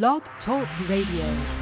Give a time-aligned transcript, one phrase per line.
[0.00, 1.61] Blog Talk Radio.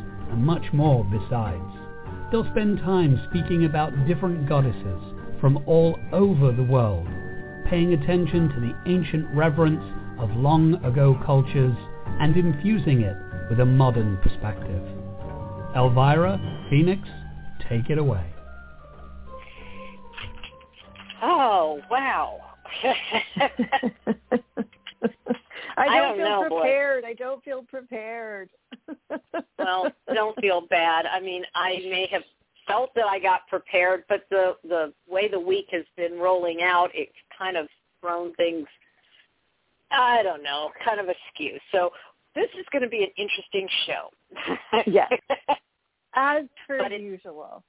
[0.31, 1.61] and much more besides.
[2.31, 5.01] They'll spend time speaking about different goddesses
[5.39, 7.07] from all over the world,
[7.69, 9.83] paying attention to the ancient reverence
[10.19, 11.75] of long ago cultures
[12.19, 13.17] and infusing it
[13.49, 14.83] with a modern perspective.
[15.75, 17.07] Elvyra, Phoenix,
[17.67, 18.25] take it away.
[21.21, 22.37] Oh, wow.
[25.81, 27.03] I don't, I don't feel know, prepared.
[27.03, 27.09] boy.
[27.09, 28.49] I don't feel prepared.
[29.57, 31.05] well, don't feel bad.
[31.05, 32.23] I mean, I may have
[32.67, 36.89] felt that I got prepared, but the the way the week has been rolling out,
[36.93, 37.67] it's kind of
[38.01, 38.67] thrown things.
[39.91, 41.57] I don't know, kind of askew.
[41.71, 41.91] So
[42.35, 44.09] this is going to be an interesting show.
[44.87, 45.11] Yes.
[46.15, 47.63] As per But usual.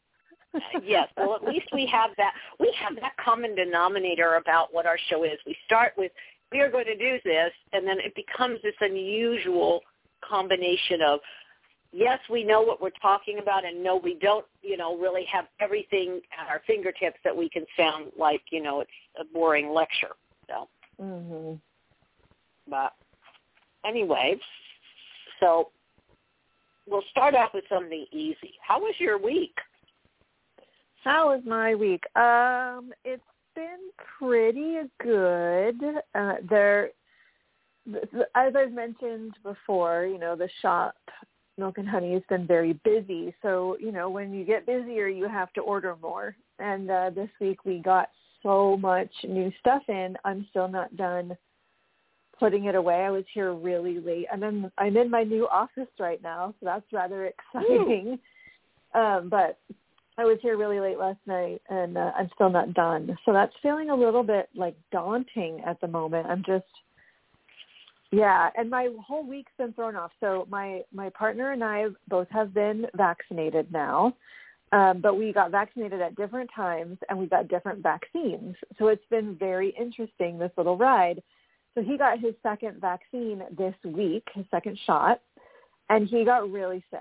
[0.85, 1.09] yes.
[1.17, 2.33] Well, at least we have that.
[2.61, 5.39] We have that common denominator about what our show is.
[5.47, 6.13] We start with
[6.53, 9.81] we are going to do this, and then it becomes this unusual
[10.29, 11.21] combination of
[11.93, 14.45] yes, we know what we're talking about, and no, we don't.
[14.63, 18.81] You know, really have everything at our fingertips that we can sound like you know
[18.81, 20.13] it's a boring lecture.
[20.49, 20.69] So,
[21.01, 21.61] Mhm.
[22.69, 22.95] but
[23.85, 24.39] anyway,
[25.41, 25.71] so
[26.87, 28.59] we'll start off with something easy.
[28.61, 29.59] How was your week?
[31.03, 32.05] How was my week?
[32.17, 33.23] Um, it's
[33.55, 35.81] been pretty good.
[36.15, 36.91] Uh, there,
[37.91, 40.95] th- th- as I've mentioned before, you know, the shop
[41.59, 43.35] Milk and Honey has been very busy.
[43.43, 46.35] So, you know, when you get busier, you have to order more.
[46.59, 48.09] And uh, this week we got
[48.43, 50.17] so much new stuff in.
[50.25, 51.37] I'm still not done
[52.39, 53.05] putting it away.
[53.05, 54.27] I was here really late.
[54.33, 58.19] I'm in I'm in my new office right now, so that's rather exciting.
[58.95, 59.59] Um, but
[60.19, 63.17] I was here really late last night, and uh, I'm still not done.
[63.25, 66.27] So that's feeling a little bit like daunting at the moment.
[66.27, 66.67] I'm just,
[68.11, 70.11] yeah, and my whole week's been thrown off.
[70.21, 74.15] So my my partner and I both have been vaccinated now,
[74.73, 78.55] um, but we got vaccinated at different times, and we got different vaccines.
[78.79, 81.23] So it's been very interesting this little ride.
[81.75, 85.23] So he got his second vaccine this week, his second shot,
[85.89, 87.01] and he got really sick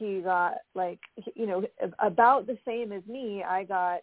[0.00, 0.98] he got like
[1.36, 1.64] you know
[2.00, 4.00] about the same as me i got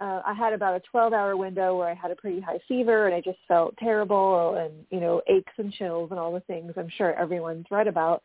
[0.00, 3.06] uh, i had about a 12 hour window where i had a pretty high fever
[3.06, 6.72] and i just felt terrible and you know aches and chills and all the things
[6.76, 8.22] i'm sure everyone's read about.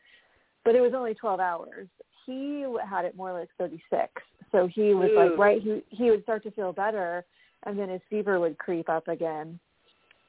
[0.63, 1.87] But it was only 12 hours.
[2.25, 4.11] He had it more like 36
[4.51, 5.19] so he was Ooh.
[5.19, 7.25] like right he he would start to feel better
[7.63, 9.59] and then his fever would creep up again.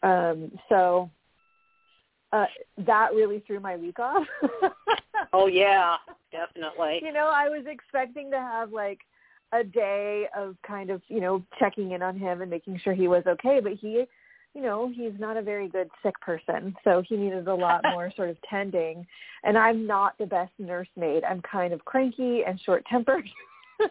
[0.02, 1.10] Um so
[2.32, 2.46] uh
[2.78, 4.26] that really threw my week off
[5.32, 5.96] Oh yeah,
[6.32, 7.00] definitely.
[7.02, 9.00] you know, I was expecting to have like
[9.52, 13.08] a day of kind of, you know, checking in on him and making sure he
[13.08, 14.04] was okay, but he,
[14.54, 18.10] you know, he's not a very good sick person, so he needed a lot more
[18.16, 19.06] sort of tending.
[19.44, 21.24] And I'm not the best nursemaid.
[21.24, 23.28] I'm kind of cranky and short-tempered.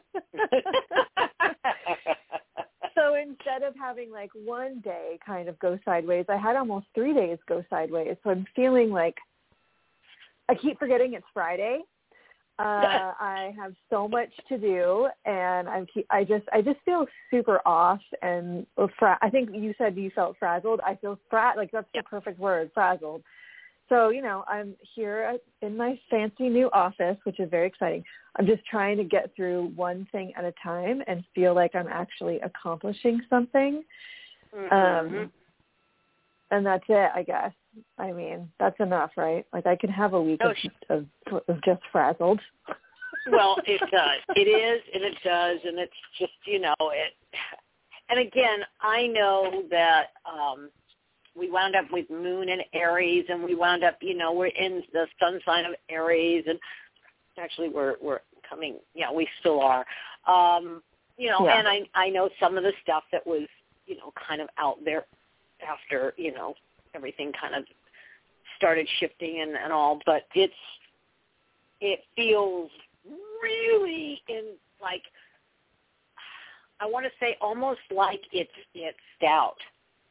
[3.05, 7.13] so instead of having like one day kind of go sideways, I had almost 3
[7.13, 8.15] days go sideways.
[8.23, 9.15] So I'm feeling like
[10.49, 11.81] I keep forgetting it's Friday.
[12.57, 12.63] Uh,
[13.19, 17.61] I have so much to do, and I'm keep, I just I just feel super
[17.65, 18.65] off and
[18.97, 20.79] fra- I think you said you felt frazzled.
[20.85, 22.05] I feel fra- like that's Yep.
[22.05, 23.23] the perfect word, frazzled.
[23.89, 28.03] So you know I'm here at, in my fancy new office, which is very exciting.
[28.37, 31.87] I'm just trying to get through one thing at a time and feel like I'm
[31.87, 33.83] actually accomplishing something.
[34.55, 34.73] Mm-hmm.
[34.73, 35.31] Um,
[36.51, 37.51] and that's it, I guess.
[37.97, 39.45] I mean, that's enough, right?
[39.53, 40.53] Like I can have a week Oh,
[40.89, 42.39] of, of, of just frazzled.
[43.31, 44.21] well, it does.
[44.35, 47.13] It is, and it does, and it's just you know it.
[48.09, 50.69] And again, I know that um
[51.37, 54.83] we wound up with Moon and Aries, and we wound up, you know, we're in
[54.93, 56.59] the sun sign of Aries, and
[57.37, 58.77] actually we're we're coming.
[58.93, 59.85] Yeah, we still are.
[60.27, 60.81] Um,
[61.17, 61.59] you know, Yeah.
[61.59, 63.47] and I I know some of the stuff that was
[63.85, 65.05] you know kind of out there
[65.67, 66.55] after you know
[66.93, 67.65] everything kind of
[68.57, 70.53] started shifting and, and all, but it's
[71.81, 72.71] it feels
[73.43, 75.03] really in like
[76.79, 79.57] I want to say almost like it's it's stout,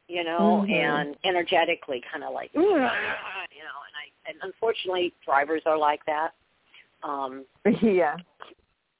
[0.07, 0.71] you know, Mhm.
[0.71, 6.33] and energetically kind of like you know, and I and unfortunately drivers are like that.
[7.03, 7.45] Um,
[7.81, 8.17] yeah.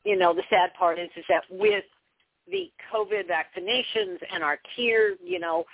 [0.03, 1.83] you know, the sad part is is that with
[2.47, 5.65] the COVID vaccinations and our tier, you know,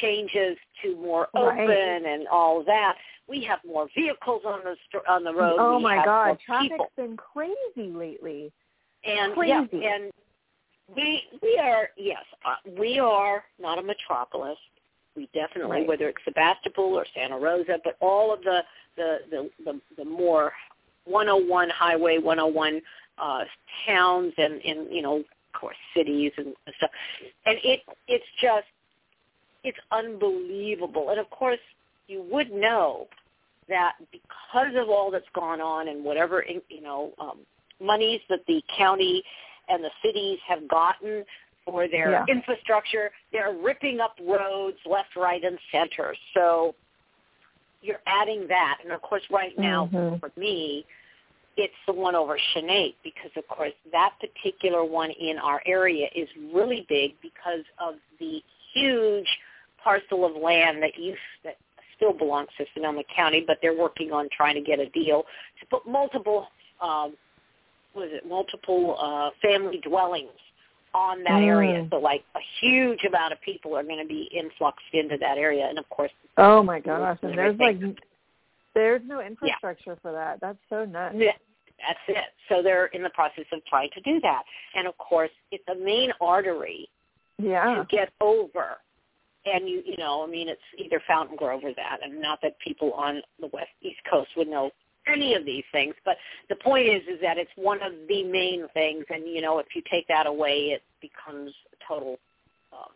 [0.00, 1.60] changes to more Right.
[1.60, 2.96] open and all that,
[3.26, 4.76] we have more vehicles on the
[5.10, 5.56] on the road.
[5.58, 6.90] Oh we my God, traffic's people.
[6.96, 8.52] been crazy lately.
[9.04, 9.50] and crazy.
[9.72, 10.10] yeah, and
[10.96, 14.58] we we are yes, uh, we are not a metropolis.
[15.16, 15.86] We definitely, Right.
[15.88, 18.60] whether it's Sebastopol or Santa Rosa, but all of the
[18.96, 20.52] the the the, the more
[21.04, 22.80] 101 highway 101
[23.18, 23.44] uh,
[23.86, 25.24] towns and and you know of
[25.60, 26.90] course cities and stuff,
[27.46, 28.66] and it it's just
[29.62, 31.10] it's unbelievable.
[31.10, 31.60] And of course,
[32.08, 33.06] you would know
[33.68, 37.38] that because of all that's gone on and whatever you know um,
[37.80, 39.22] monies that the county
[39.68, 41.24] and the cities have gotten
[41.64, 42.24] for their Yeah.
[42.28, 46.14] infrastructure, they're ripping up roads left, right, and center.
[46.34, 46.74] So
[47.80, 50.20] you're adding that, and of course, right now Mhm.
[50.20, 50.86] for me,
[51.56, 56.28] it's the one over Sinead because, of course, that particular one in our area is
[56.36, 59.40] really big because of the huge
[59.78, 61.56] parcel of land that used that
[61.94, 65.26] still belongs to Sonoma County, but they're working on trying to get a deal
[65.60, 66.50] to put multiple,
[66.80, 67.16] um,
[67.92, 70.40] what is it, multiple uh, family dwellings
[70.94, 71.46] on that Mm.
[71.46, 71.86] area.
[71.90, 75.66] So, like, a huge amount of people are going to be influxed into that area,
[75.66, 77.78] and of course, Oh my gosh, and and there's like
[78.74, 80.40] there's no infrastructure for that.
[80.40, 81.14] That's so nuts.
[81.16, 81.32] Yeah,
[81.78, 82.24] that's it.
[82.48, 84.42] So they're in the process of trying to do that.
[84.74, 86.88] And of course, it's a main artery
[87.38, 87.76] Yeah.
[87.76, 88.80] to get over.
[89.46, 92.00] And you, you know, I mean, it's either Fountain Grove or that.
[92.02, 94.72] And not that people on the west east coast would know
[95.06, 96.16] any of these things, but
[96.48, 99.04] the point is, is that it's one of the main things.
[99.10, 101.52] And you know, if you take that away, it becomes
[101.86, 102.18] total.
[102.72, 102.90] Um,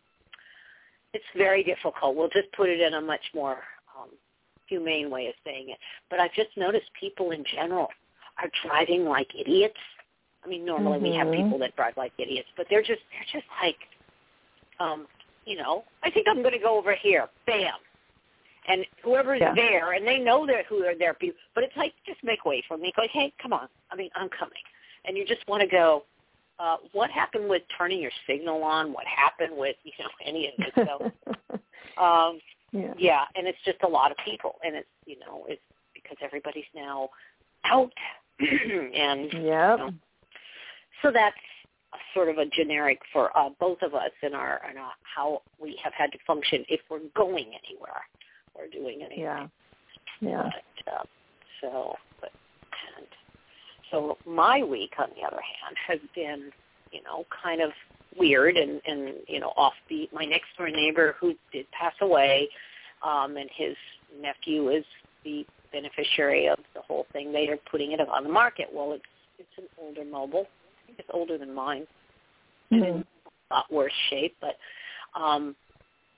[1.14, 2.16] it's very difficult.
[2.16, 3.58] We'll just put it in a much more
[3.98, 4.10] um,
[4.66, 5.78] humane way of saying it.
[6.10, 7.88] But I've just noticed people in general
[8.42, 9.78] are driving like idiots.
[10.44, 11.34] I mean, normally we have Mhm.
[11.34, 13.78] people that drive like idiots, but they're just they're just like,
[14.80, 15.08] um,
[15.44, 17.74] you know, I think I'm going to go over here, bam,
[18.68, 19.54] and whoever's Yeah.
[19.54, 22.62] there, and they know that who are there, people, but it's like just make way
[22.68, 22.92] for me.
[22.94, 23.68] Go, hey, come on.
[23.90, 24.62] I mean, I'm coming,
[25.04, 26.04] and you just want to go.
[26.60, 28.92] Uh, what happened with turning your signal on?
[28.92, 31.12] What happened with you know any of this stuff?
[31.98, 32.40] um,
[32.72, 32.92] yeah.
[32.98, 35.62] yeah, and it's just a lot of people, and it's you know it's
[35.94, 37.08] because everybody's now
[37.64, 37.92] out,
[38.40, 39.78] and Yep.
[39.78, 39.90] know.
[41.02, 41.36] so that's
[42.12, 45.78] sort of a generic for uh, both of us in our in our, how we
[45.82, 48.02] have had to function if we're going anywhere
[48.58, 49.20] or doing anything.
[49.20, 49.46] Yeah.
[50.20, 50.50] Yeah.
[50.84, 51.02] But, uh,
[51.60, 52.30] so, but
[52.96, 53.06] and
[53.90, 56.50] so my week, on the other hand, has been
[56.92, 57.70] you know kind of
[58.18, 60.12] weird and and you know offbeat.
[60.12, 62.48] My next door neighbor who did pass away,
[63.04, 63.76] um, and his
[64.20, 64.84] nephew is
[65.24, 67.32] the beneficiary of the whole thing.
[67.32, 68.66] They are putting it on the market.
[68.72, 69.04] Well, it's
[69.38, 70.46] it's an older mobile.
[70.46, 71.86] I think it's older than mine.
[72.70, 73.04] It's in
[73.50, 74.56] a lot worse shape, but
[75.18, 75.54] um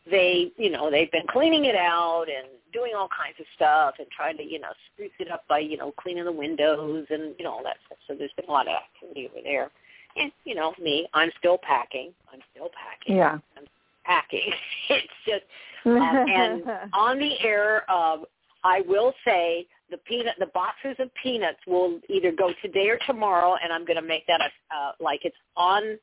[0.09, 4.07] they, you know, they've been cleaning it out and doing all kinds of stuff and
[4.11, 7.45] trying to, you know, spruce it up by, you know, cleaning the windows and, you
[7.45, 7.99] know, all that stuff.
[8.07, 9.71] So there's been a lot of activity over there.
[10.16, 12.12] And, you know, me, I'm still packing.
[12.33, 13.16] I'm still packing.
[13.16, 13.38] Yeah.
[13.57, 13.64] I'm
[14.04, 14.52] packing.
[14.88, 15.45] it's just
[15.85, 18.25] um, and on the air, um,
[18.64, 23.57] I will say the peanut, the boxes of peanuts will either go today or tomorrow,
[23.62, 25.99] and I'm going to make that a, uh, like it's on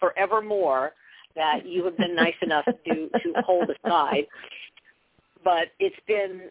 [0.00, 0.92] forevermore.
[1.38, 4.26] That you have been nice enough to to hold aside,
[5.44, 6.50] but it's been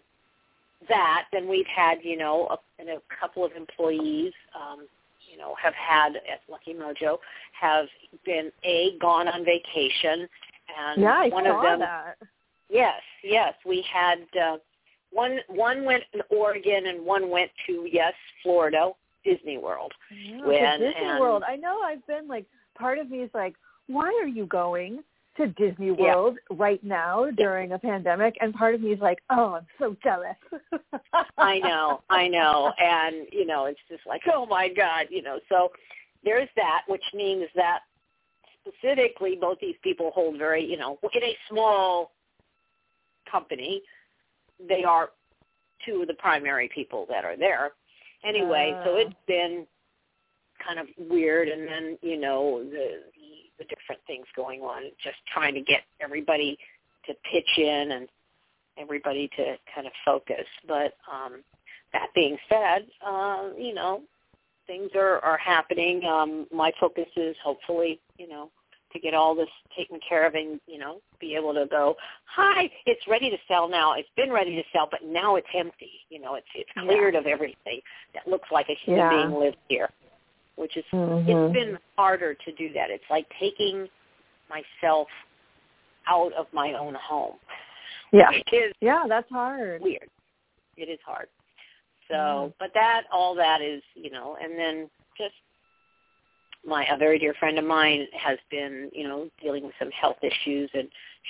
[0.88, 1.26] that.
[1.34, 4.88] Then we've had, you know, a, and a couple of employees, um,
[5.30, 7.18] you know, have had at Lucky Mojo
[7.60, 7.88] have
[8.26, 10.28] been a gone on vacation,
[10.80, 12.16] and yeah, I one saw of them that.
[12.70, 13.54] Yes, yes.
[13.66, 14.58] We had uh,
[15.12, 18.92] one one went in Oregon and one went to yes Florida
[19.26, 19.92] Disney World.
[20.12, 21.44] Yeah, When- Disney and- World.
[21.46, 22.46] I know I've been like
[22.78, 23.56] part of me is like,
[23.88, 25.04] why are you going
[25.38, 26.16] to Disney Yeah.
[26.16, 28.36] World right now during a pandemic?
[28.42, 30.36] And part of me is like, oh, I'm so jealous.
[31.38, 35.40] I know, I know, and you know, it's just like, oh my god, you know.
[35.50, 35.72] So
[36.24, 37.80] there's that, which means that
[38.68, 42.12] specifically, both these people hold very, you know, in a small
[43.32, 43.82] company,
[44.68, 45.10] they are
[45.86, 47.72] two of the primary people that are there.
[48.26, 48.98] Anyway, so Ah.
[48.98, 49.68] it's been
[50.66, 53.04] kind of weird, and then you know the,
[53.58, 56.58] the different things going on, just trying to get everybody
[57.06, 58.08] to pitch in and
[58.78, 60.46] everybody to kind of focus.
[60.68, 61.44] But um,
[61.94, 64.02] that being said, uh, you know,
[64.68, 66.04] things are, are happening.
[66.06, 68.52] Um, my focus is hopefully, you know,
[68.94, 71.96] to get all this taken care of and, you know, be able to go,
[72.26, 73.94] hi, it's ready to sell now.
[73.94, 75.92] It's been ready to sell, but now it's empty.
[76.10, 76.84] You know, it's it's Yeah.
[76.84, 77.82] cleared of everything
[78.14, 79.10] that looks like a human Yeah.
[79.10, 79.90] being lived here,
[80.58, 81.24] which is Mhm.
[81.28, 82.90] it's been harder to do that.
[82.90, 83.90] It's like taking
[84.50, 85.08] myself
[86.08, 87.40] out of my own home.
[88.12, 88.32] yeah.
[88.82, 89.82] Yeah, that's hard.
[89.82, 90.10] weird.
[90.76, 91.30] It is hard.
[92.08, 92.54] So, Mhm.
[92.60, 95.36] but that all that is, you know, and then just
[96.64, 100.22] my a very dear friend of mine has been, you know, dealing with some health
[100.24, 100.90] issues, and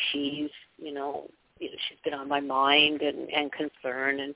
[0.09, 1.29] she's, you know,
[1.59, 4.35] you know, she's been on my mind and and concern, and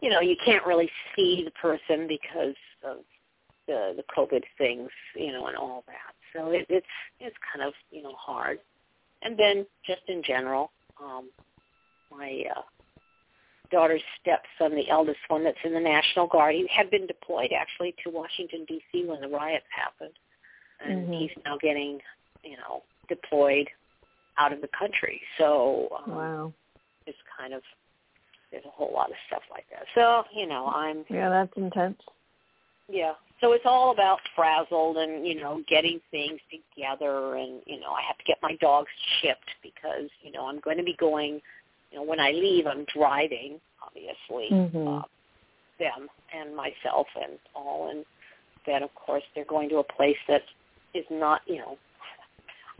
[0.00, 2.98] you know, you can't really see the person because of
[3.66, 6.14] the the COVID things, you know, and all that.
[6.34, 6.86] So it, it's
[7.20, 8.58] it's kind of you know hard,
[9.22, 11.30] and then just in general, um,
[12.10, 12.62] my uh,
[13.70, 17.94] daughter's stepson, the eldest one that's in the National Guard, he had been deployed actually
[18.04, 19.04] to Washington D.C.
[19.06, 20.14] when the riots happened,
[20.80, 21.18] and Mhm.
[21.18, 22.00] he's now getting,
[22.44, 23.68] you know, deployed
[24.38, 25.20] out of the country.
[25.38, 26.52] So um, Wow.
[27.06, 27.62] it's kind of
[28.50, 29.86] there's a whole lot of stuff like that.
[29.94, 32.00] So you know, I'm Yeah, that's intense.
[32.88, 33.14] yeah.
[33.40, 38.02] So it's all about frazzled and, you know, getting things together and, you know, I
[38.06, 38.88] have to get my dogs
[39.20, 41.40] chipped because, you know, I'm going to be going,
[41.90, 45.02] you know, when I leave I'm driving, obviously, Mhm.
[45.02, 45.06] uh,
[45.78, 48.06] them and myself and all and
[48.64, 50.42] then of course they're going to a place that
[50.94, 51.78] is not, you know,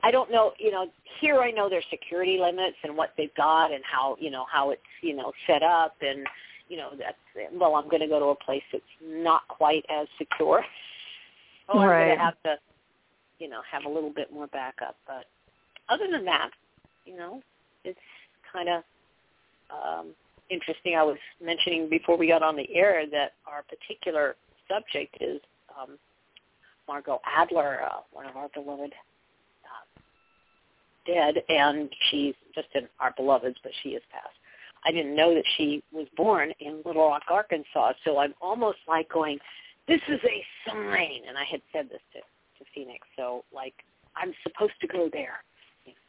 [0.03, 3.73] I don't know, you know, here I know their security limits and what they've got
[3.73, 6.27] and how, you know, how it's, you know, set up and
[6.69, 7.17] you know, that's
[7.55, 10.65] well, I'm going to go to a place that's not quite as secure.
[11.67, 12.57] So I'm going to have to,
[13.39, 14.97] you know, have a little bit more backup.
[15.07, 15.27] But
[15.89, 16.51] other than that,
[17.05, 17.43] you know,
[17.85, 17.99] it's
[18.53, 18.83] kind of
[19.71, 20.07] um,
[20.51, 20.97] interesting.
[20.97, 24.37] I was mentioning before we got on the air that our particular
[24.69, 25.41] subject is
[25.81, 25.99] um,
[26.89, 28.93] Margot Adler, uh, one of our beloved
[29.65, 30.01] uh,
[31.07, 34.36] dead, and she's just in our beloveds, but she is passed.
[34.87, 37.93] I didn't know that she was born in Little Rock, Arkansas.
[38.05, 39.39] So I'm almost like going,
[39.89, 41.23] this is a sign.
[41.29, 43.07] And I had said this to, to Phoenix.
[43.17, 43.75] So like,
[44.17, 45.43] I'm supposed to go there,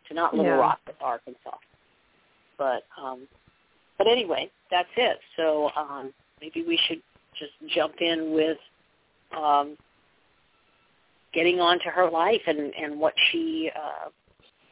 [0.08, 0.58] to not Little Yeah.
[0.58, 1.58] Rock, but Arkansas.
[2.58, 3.28] But, um,
[3.98, 5.18] but anyway, that's it.
[5.36, 7.02] So um, maybe we should
[7.38, 8.58] just jump in with
[9.36, 9.76] um,
[11.34, 14.10] getting on to her life and, and what she uh,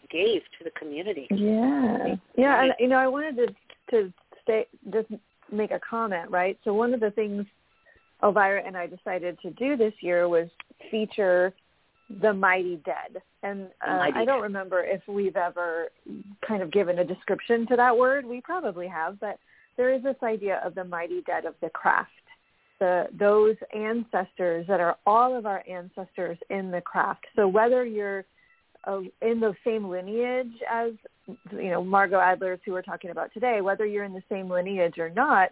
[0.09, 1.27] gave to the community.
[1.31, 3.55] Yeah, yeah, and you know, I wanted to
[3.95, 5.09] to stay just
[5.51, 6.57] make a comment, right?
[6.63, 7.45] So one of the things
[8.23, 10.47] Elvyra and I decided to do this year was
[10.89, 11.53] feature
[12.21, 14.43] the Mighty Dead, and uh, Mighty I don't Dead.
[14.43, 15.89] remember if we've ever
[16.47, 18.25] kind of given a description to that word.
[18.25, 19.39] We probably have, but
[19.75, 22.11] there is this idea of the Mighty Dead of the craft.
[22.79, 27.25] The, those ancestors that are all of our ancestors in the craft.
[27.35, 28.25] So whether you're
[29.21, 30.91] in the same lineage as
[31.51, 34.97] you know Margot Adler's who we're talking about today, whether you're in the same lineage
[34.97, 35.51] or not,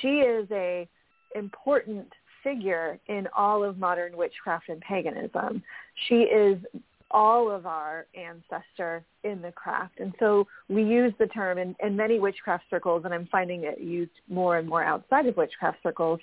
[0.00, 0.88] she is a
[1.34, 2.06] important
[2.42, 5.62] figure in all of modern witchcraft and paganism.
[6.08, 6.58] She is
[7.10, 10.00] all of our ancestor in the craft.
[10.00, 13.80] And so we use the term in, in many witchcraft circles, and I'm finding it
[13.80, 16.20] used more and more outside of witchcraft circles.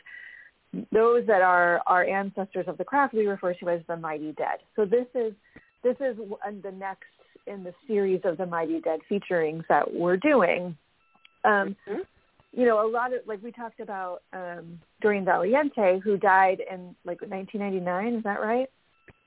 [0.91, 4.59] Those that are our ancestors of the craft, we refer to as the mighty dead.
[4.75, 5.33] So this is
[5.83, 7.05] this is the next
[7.45, 10.77] in the series of the mighty dead featurings that we're doing.
[11.43, 12.05] Um, Mhm.
[12.51, 16.95] you know, a lot of like we talked about um, Doreen Valiente, who died in
[17.03, 18.15] like 1999.
[18.15, 18.69] Is that right?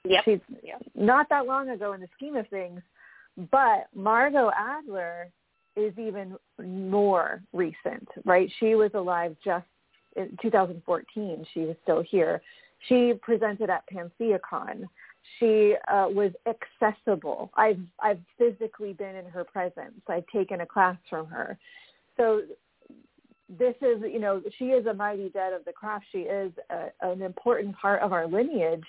[0.04, 0.24] Yep.
[0.24, 0.82] She's Yep.
[0.94, 2.80] not that long ago in the scheme of things,
[3.50, 5.30] but Margot Adler
[5.74, 8.50] is even more recent, right?
[8.58, 9.66] She was alive just
[10.14, 11.44] in 2014.
[11.52, 12.40] She was still here.
[12.88, 14.88] She presented at PantheaCon.
[15.38, 17.50] She uh, was accessible.
[17.56, 20.00] I've I've physically been in her presence.
[20.08, 21.58] I've taken a class from her.
[22.16, 22.42] So
[23.48, 26.06] this is, you know, she is a mighty dead of the craft.
[26.10, 28.84] She is a, an important part of our lineage.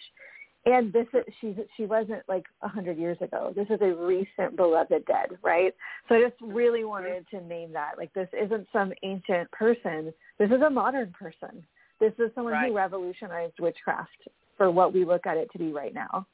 [0.66, 3.54] And this is, she, she wasn't like a hundred years ago.
[3.56, 5.74] This is a recent beloved dead, right?
[6.10, 7.94] So I just really wanted to name that.
[7.98, 10.14] Like this isn't some ancient person.
[10.40, 11.64] This is a modern person.
[12.00, 12.70] This is someone Right.
[12.70, 16.26] who revolutionized witchcraft for what we look at it to be right now.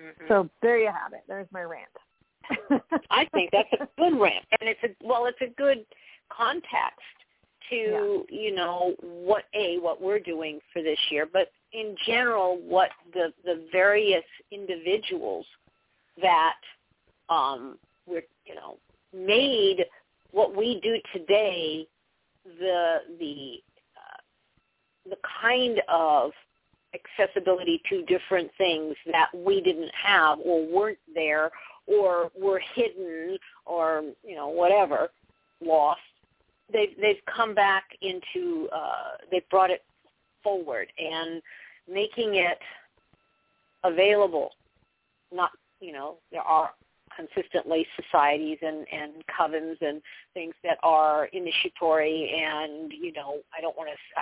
[0.00, 0.28] Mhm.
[0.28, 1.24] So there you have it.
[1.26, 1.90] There's my rant.
[3.10, 5.84] I think that's a good rant, and it's a well, it's a good
[6.30, 7.00] context
[7.70, 12.90] to you know what a what we're doing for this year, but in general, what
[13.12, 15.46] the the various individuals
[16.22, 16.60] that
[17.28, 18.78] um we're you know
[19.12, 19.84] made
[20.30, 21.86] what we do today
[22.60, 23.56] the the
[23.96, 26.30] uh, the kind of
[27.18, 31.50] accessibility to different things that we didn't have or weren't there
[31.86, 35.08] or were hidden or you know whatever
[35.64, 36.00] lost.
[36.72, 39.82] They've they've come back into uh they've brought it
[40.42, 41.42] forward and
[41.90, 42.58] making it
[43.84, 44.52] available
[45.32, 45.50] not
[45.80, 46.70] you know there are
[47.16, 50.00] consistently societies and and covens and
[50.34, 54.20] things that are initiatory and you know I don't want to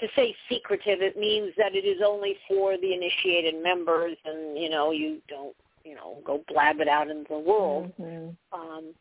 [0.00, 4.68] to say secretive it means that it is only for the initiated members and you
[4.68, 8.36] know you don't you know go blab it out in the world Mhm.
[8.52, 8.94] um,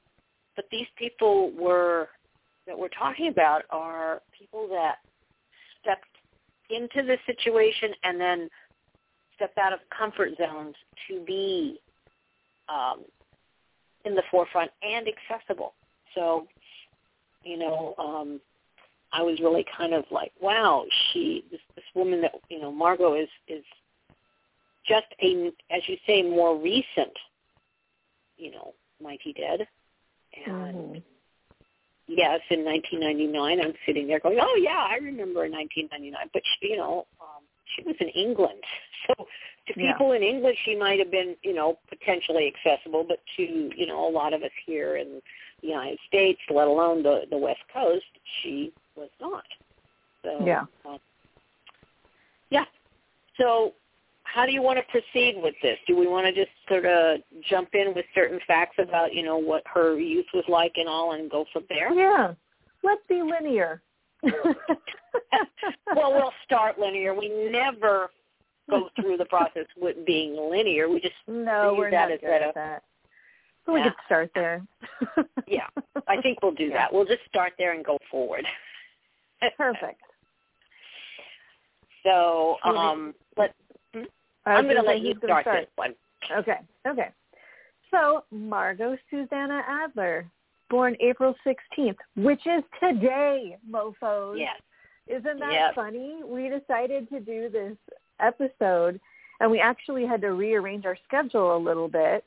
[0.56, 2.10] but these people were
[2.66, 5.00] that we're talking about are people that
[5.82, 6.08] stepped
[6.70, 8.50] into the situation and then
[9.36, 10.76] stepped out of comfort zones
[11.08, 11.80] to be
[12.70, 13.04] um,
[14.06, 15.74] in the forefront and accessible.
[16.16, 16.48] So,
[17.44, 18.40] you know, um,
[19.16, 23.16] I was really kind of like, wow, she this this woman that you know Margot
[23.16, 23.64] is is
[24.86, 27.16] just a as you say more recent,
[28.38, 29.68] you know, Mighty Dead,
[30.46, 31.04] and Mhm.
[32.08, 36.30] yes, in 1999, I'm sitting there going, oh yeah, I remember in 1999.
[36.34, 37.44] But she, you know, um,
[37.74, 38.64] she was in England,
[39.08, 39.14] so
[39.68, 39.94] to Yeah.
[39.94, 43.44] people in England, she might have been, you know, potentially accessible, but to
[43.76, 45.22] you know a lot of us here in
[45.62, 49.46] the United States, let alone the the West Coast, she was not.
[50.24, 50.66] So Yeah.
[50.86, 51.00] um,
[52.50, 52.66] yeah.
[53.38, 53.74] So
[54.24, 55.78] how do you want to proceed with this?
[55.88, 59.38] Do we want to just sort of jump in with certain facts about, you know,
[59.38, 61.94] what her youth was like and all and go from there?
[61.94, 62.34] Yeah.
[62.84, 63.82] Let's be linear.
[64.24, 67.14] well, we'll start linear.
[67.14, 68.10] We never
[68.70, 70.90] go through the process with being linear.
[70.90, 72.84] We just no, use we're that not as good that at that.
[73.66, 74.64] But we could start there.
[75.48, 75.68] Yeah,
[76.08, 76.92] I think we'll do that.
[76.94, 78.46] We'll just start there and go forward.
[79.58, 80.02] Perfect.
[82.04, 83.54] So, um, let
[83.94, 84.08] I was
[84.46, 85.96] I'm going to let you gonna start, this one.
[86.32, 86.60] Okay.
[86.88, 87.10] Okay.
[87.92, 90.30] So Margot Susanna Adler,
[90.70, 94.38] born April 16th, which is today, mofos.
[94.38, 94.62] Yes.
[95.08, 95.76] Isn't that Yep.
[95.76, 96.22] funny?
[96.24, 97.78] We decided to do this
[98.20, 99.00] episode,
[99.40, 102.24] and we actually had to rearrange our schedule a little bit.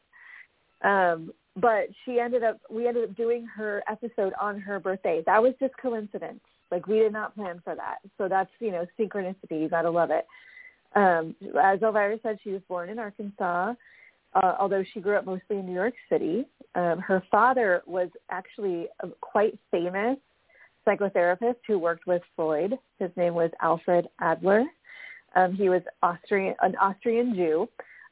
[0.82, 5.22] Um, but she ended up, we ended up doing her episode on her birthday.
[5.26, 6.40] That was just coincidence.
[6.70, 7.98] Like we did not plan for that.
[8.18, 9.60] So that's, you know, synchronicity.
[9.60, 10.26] You gotta love it.
[10.94, 13.74] Um, as Elvyra said, she was born in Arkansas,
[14.34, 16.46] uh, although she grew up mostly in New York City.
[16.74, 20.16] Um, her father was actually a quite famous
[20.86, 22.78] psychotherapist who worked with Freud.
[22.98, 24.64] His name was Alfred Adler.
[25.36, 27.68] Um, he was Austrian, an Austrian Jew,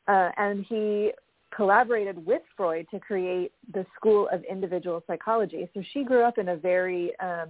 [0.07, 1.13] uh, and he
[1.55, 5.69] collaborated with Freud to create the School of Individual Psychology.
[5.73, 7.49] So she grew up in a very um,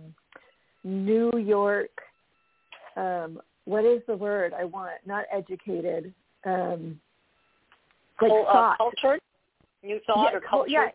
[0.85, 1.91] New York.
[2.97, 4.95] Um, what is the word I want?
[5.07, 6.13] Not educated.
[6.45, 7.01] Um,
[8.21, 8.79] like uh, thought.
[8.79, 9.21] cultured?
[9.83, 10.71] New thought yeah, or culture?
[10.71, 10.89] Yeah,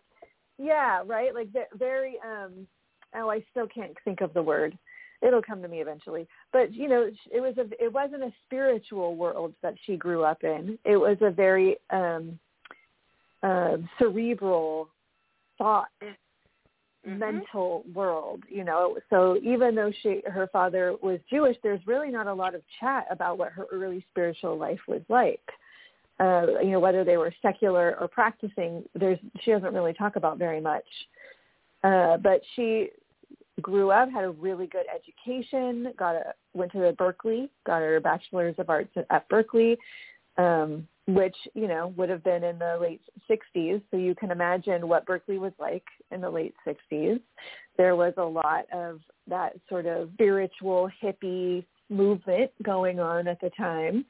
[0.58, 1.34] yeah, right.
[1.34, 2.18] Like ve- very.
[2.26, 2.68] um
[3.14, 4.78] Oh, I still can't think of the word.
[5.22, 6.28] It'll come to me eventually.
[6.54, 7.84] But you know, it was a.
[7.84, 10.80] It wasn't a spiritual world that she grew up in.
[10.86, 12.40] It was a very um
[13.44, 14.88] uh, cerebral
[15.58, 15.90] thought
[17.08, 17.18] Mhm.
[17.18, 18.98] mental world you know.
[19.10, 23.08] So even though she her father was jewish there's really not a lot of chat
[23.10, 25.42] about what her early spiritual life was like.
[26.20, 30.38] Uh you know whether they were secular or practicing there's she doesn't really talk about
[30.38, 30.86] very much.
[31.84, 32.92] Uh but she
[33.62, 38.00] grew up had a really good education got a went to the berkeley got her
[38.00, 39.76] bachelor's of arts at berkeley.
[40.38, 44.88] Um which you know would have been in the late 60s so you can imagine
[44.88, 47.20] what berkeley was like in the late 60s
[47.78, 53.50] there was a lot of that sort of spiritual hippie movement going on at the
[53.52, 54.06] time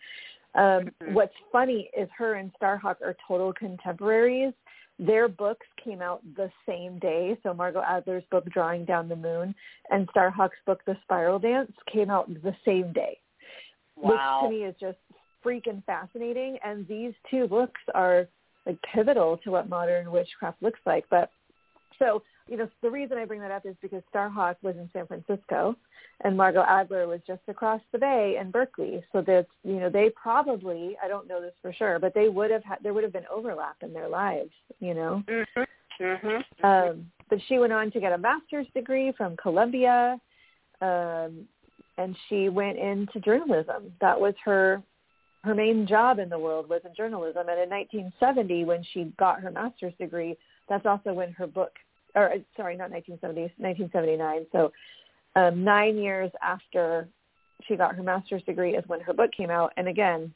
[0.56, 1.14] um Mhm.
[1.14, 4.54] what's funny is her and starhawk are total contemporaries
[5.00, 7.36] their books came out the same day.
[7.42, 9.56] So Margot Adler's book, Drawing Down the Moon,
[9.90, 13.18] and Starhawk's book, The Spiral Dance, came out the same day.
[13.96, 14.42] Wow.
[14.44, 15.00] Which to me is just
[15.46, 16.58] freaking fascinating.
[16.64, 18.28] And these two books are
[18.66, 21.06] like pivotal to what modern witchcraft looks like.
[21.10, 21.32] But
[22.00, 25.08] so, you know, the reason I bring that up is because Starhawk was in San
[25.08, 25.76] Francisco
[26.24, 29.04] and Margot Adler was just across the bay in Berkeley.
[29.12, 32.52] So that, you know, they probably, I don't know this for sure, but they would
[32.52, 35.24] have had, there would have been overlap in their lives, you know?
[35.28, 36.04] Mm-hmm.
[36.04, 36.66] Mm-hmm.
[36.66, 40.20] Um, but she went on to get a master's degree from Columbia.
[40.82, 41.48] Um,
[41.98, 43.94] and she went into journalism.
[44.02, 44.82] That was her
[45.44, 47.50] her main job in the world was in journalism.
[47.50, 50.38] And in 1970, when she got her master's degree,
[50.70, 51.72] that's also when her book,
[52.16, 54.46] or sorry, not 1970, 1979.
[54.52, 54.72] So
[55.36, 57.08] um, nine years after
[57.68, 59.74] she got her master's degree is when her book came out.
[59.78, 60.34] And again,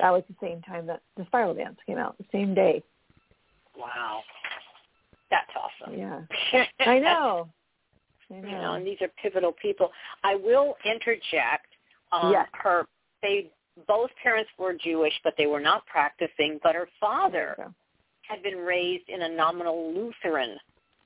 [0.00, 2.82] that was the same time that the Spiral Dance came out, the same day.
[3.76, 4.20] Wow.
[5.30, 5.98] That's awesome.
[5.98, 6.20] Yeah.
[6.80, 7.48] I know.
[8.30, 8.48] I know.
[8.48, 9.90] You know, and these are pivotal people.
[10.24, 11.66] I will interject.
[12.12, 12.48] Um, Yes.
[12.52, 12.86] Her,
[13.22, 13.50] they
[13.86, 16.60] both parents were Jewish, but they were not practicing.
[16.62, 17.74] But her father So,
[18.22, 20.58] had been raised in a nominal Lutheran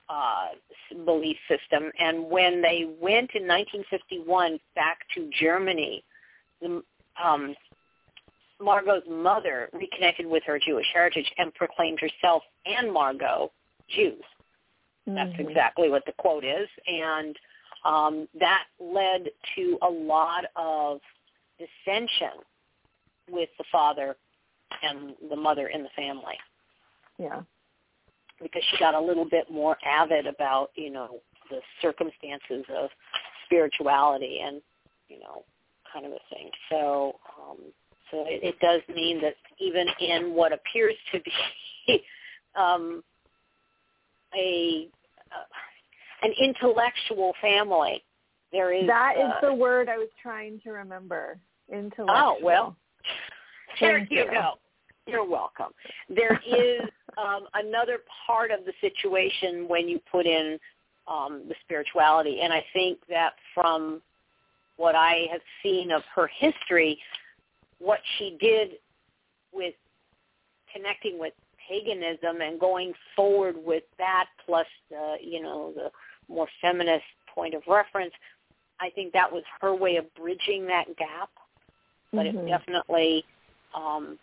[0.09, 0.49] uh,
[1.05, 6.03] belief system, and when they went in 1951 back to Germany,
[6.61, 6.81] the,
[7.21, 7.55] um,
[8.59, 13.51] Margot's mother reconnected with her Jewish heritage and proclaimed herself and Margot
[13.89, 14.23] Jews.
[15.05, 15.49] That's mhm.
[15.49, 17.37] exactly what the quote is, and
[17.85, 20.99] um, that led to a lot of
[21.57, 22.43] dissension
[23.29, 24.15] with the father
[24.83, 26.35] and the mother in the family
[27.17, 27.41] Yeah.
[28.41, 32.89] because she got a little bit more avid about you know the circumstances of
[33.45, 34.61] spirituality and
[35.07, 35.43] you know
[35.91, 36.49] kind of a thing.
[36.69, 37.57] So um,
[38.11, 42.03] so it, it does mean that even in what appears to be
[42.55, 43.03] um,
[44.35, 44.87] a
[45.31, 48.03] uh, an intellectual family,
[48.51, 51.37] there is That is uh, the word I was trying to remember.
[51.71, 52.09] Intellectual.
[52.09, 52.75] Oh, well.
[53.79, 54.31] There Thank you you.
[54.31, 54.53] go.
[55.05, 55.71] You're welcome.
[56.09, 56.81] There is
[57.17, 60.59] um, another part of the situation when you put in
[61.07, 64.01] um, the spirituality, and I think that from
[64.75, 66.99] what I have seen of her history,
[67.79, 68.73] what she did
[69.53, 69.73] with
[70.73, 71.33] connecting with
[71.67, 75.89] paganism and going forward with that, plus the you know the
[76.27, 78.13] more feminist point of reference,
[78.79, 81.29] I think that was her way of bridging that gap
[82.11, 82.35] but Mhm.
[82.35, 83.25] it definitely
[83.73, 84.17] um,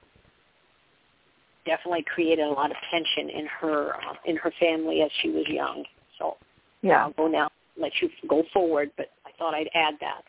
[1.65, 5.47] definitely created a lot of tension in her uh, in her family as she was
[5.49, 5.85] young.
[6.19, 6.37] So
[6.83, 7.05] yeah.
[7.05, 10.23] I'll go now, let you go forward, but I thought I'd add that.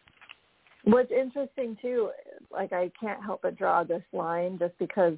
[0.84, 2.12] What's interesting too,
[2.52, 5.18] like I can't help but draw this line just because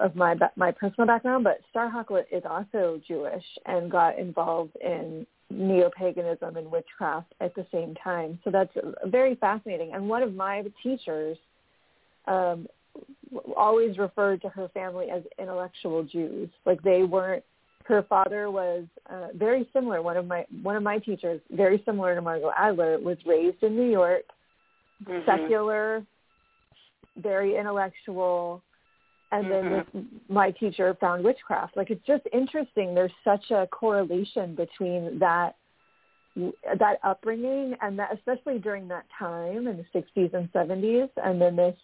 [0.00, 6.56] of my my personal background, but Starhawk is also Jewish and got involved in neo-paganism
[6.56, 8.38] and witchcraft at the same time.
[8.42, 9.92] So that's very fascinating.
[9.94, 11.38] And one of my teachers
[12.26, 12.66] um,
[13.56, 16.48] always referred to her family as intellectual Jews.
[16.64, 17.44] Like they weren't.
[17.84, 20.02] Her father was uh, very similar.
[20.02, 23.76] One of my one of my teachers, very similar to Margot Adler, was raised in
[23.76, 24.24] New York
[25.04, 25.26] Mhm.
[25.26, 26.06] secular,
[27.16, 28.62] very intellectual,
[29.30, 31.76] and then this, my teacher found witchcraft.
[31.76, 32.94] Like it's just interesting.
[32.94, 35.56] There's such a correlation between that
[36.78, 41.56] that upbringing and that, especially during that time in the 60s and 70s, and then
[41.56, 41.76] this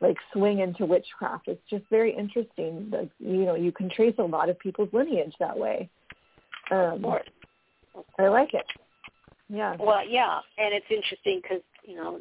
[0.00, 1.48] like swing into witchcraft.
[1.48, 2.90] It's just very interesting.
[2.90, 5.88] Like, you know, you can trace a lot of people's lineage that way.
[6.70, 7.04] Um.
[8.18, 8.66] I like it.
[9.48, 9.76] Yeah.
[9.78, 12.20] Well, yeah, and it's interesting because you know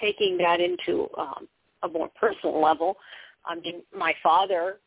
[0.00, 1.48] taking that into um,
[1.82, 2.96] a more personal level.
[3.44, 4.78] I mean, my father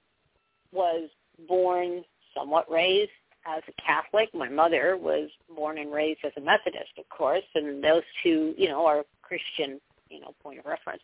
[0.72, 1.10] was
[1.48, 2.04] born
[2.36, 3.12] somewhat raised
[3.46, 4.34] as a Catholic.
[4.34, 8.68] My mother was born and raised as a Methodist, of course, and those two, you
[8.68, 11.02] know, are Christian, you know, point of reference.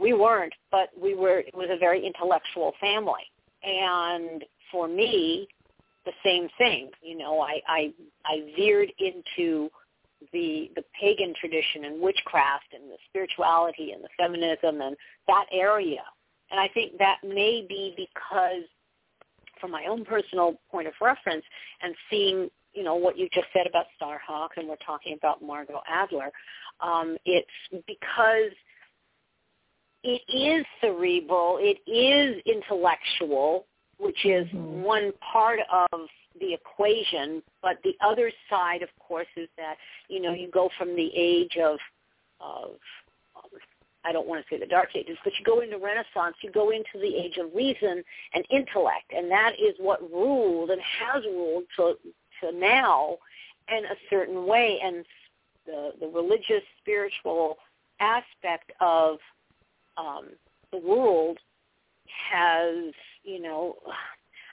[0.00, 1.40] We weren't, but we were.
[1.40, 3.24] It was a very intellectual family,
[3.62, 5.46] and for me,
[6.06, 6.90] the same thing.
[7.02, 7.92] You know, I I,
[8.24, 9.68] I veered into
[10.32, 16.02] the the pagan tradition and witchcraft and the spirituality and the feminism and that area.
[16.50, 18.64] And I think that may be because
[19.60, 21.44] from my own personal point of reference
[21.82, 25.82] and seeing, you know, what you just said about Starhawk and we're talking about Margot
[25.88, 26.32] Adler,
[26.80, 27.48] um, it's
[27.86, 28.52] because
[30.02, 33.66] it is cerebral, it is intellectual,
[33.98, 34.82] which is Mhm.
[34.82, 39.76] one part of the equation, but the other side, of course, is that
[40.08, 41.78] you know you go from the age of
[42.40, 42.80] of,
[43.36, 43.50] of
[44.04, 46.70] I don't want to say the Dark Ages, but you go into Renaissance, you go
[46.70, 51.64] into the Age of Reason and intellect, and that is what ruled and has ruled
[51.76, 51.98] to
[52.40, 53.18] to now
[53.68, 54.80] in a certain way.
[54.80, 55.04] And
[55.66, 57.58] the the religious, spiritual
[57.98, 59.18] aspect of
[60.00, 60.30] um,
[60.72, 61.38] the world
[62.32, 63.76] has, you know,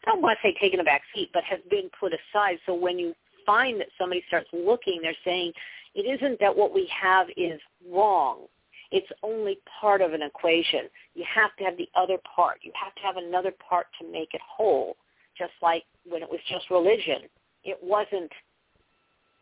[0.05, 2.57] I don't want to say taken a back seat, but has been put aside.
[2.65, 3.13] So when you
[3.45, 5.53] find that somebody starts looking, they're saying
[5.95, 7.59] it isn't that what we have is
[7.91, 8.45] wrong.
[8.91, 10.87] It's only part of an equation.
[11.13, 12.59] You have to have the other part.
[12.61, 14.95] You have to have another part to make it whole.
[15.37, 17.23] Just like when it was just religion,
[17.63, 18.31] it wasn't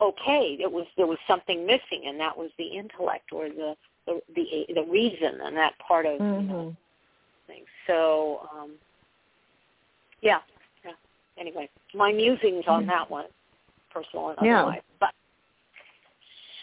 [0.02, 0.58] okay.
[0.60, 4.74] It was there was something missing, and that was the intellect or the the the,
[4.74, 6.42] the reason and that part of mm-hmm.
[6.42, 7.52] you know, mm-hmm.
[7.52, 7.68] things.
[7.88, 8.72] So um,
[10.22, 10.40] yeah,
[10.84, 10.92] yeah.
[11.40, 13.26] Anyway, my musings on that one,
[13.92, 14.76] personal and otherwise.
[14.76, 14.82] Yeah.
[15.00, 15.14] But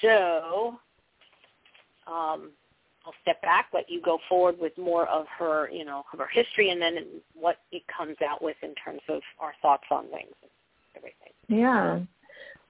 [0.01, 0.79] so
[2.07, 2.51] um,
[3.05, 6.29] I'll step back, let you go forward with more of her, you know, of her
[6.33, 6.99] history, and then
[7.35, 10.51] what it comes out with in terms of our thoughts on things, and
[10.97, 11.33] everything.
[11.49, 12.01] Yeah.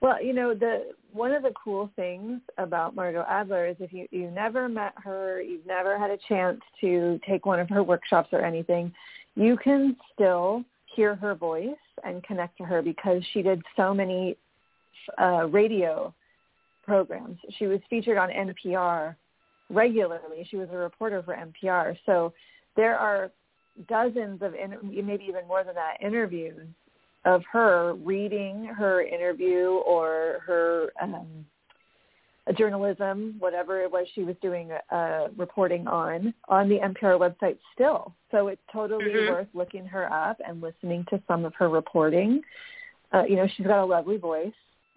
[0.03, 4.09] Well, you know, the one of the cool things about Margot Adler is if you
[4.11, 8.31] you never met her, you've never had a chance to take one of her workshops
[8.33, 8.93] or anything,
[9.37, 10.65] you can still
[10.97, 11.71] hear her voice
[12.03, 14.37] and connect to her because she did so many
[15.21, 16.12] uh, radio
[16.85, 17.38] programs.
[17.59, 19.15] She was featured on NPR
[19.71, 20.47] regularly.
[20.51, 21.97] She was a reporter for NPR.
[22.07, 22.33] So
[22.75, 23.31] there are
[23.88, 26.67] dozens of, maybe even more than that, interviews
[27.25, 31.45] of her reading her interview or her um,
[32.57, 38.15] journalism, whatever it was she was doing uh, reporting on, on the NPR website still.
[38.31, 39.33] So it's totally mm-hmm.
[39.33, 42.43] worth looking her up and listening to some of her reporting.
[43.13, 44.53] Uh, you know, she's got a lovely voice.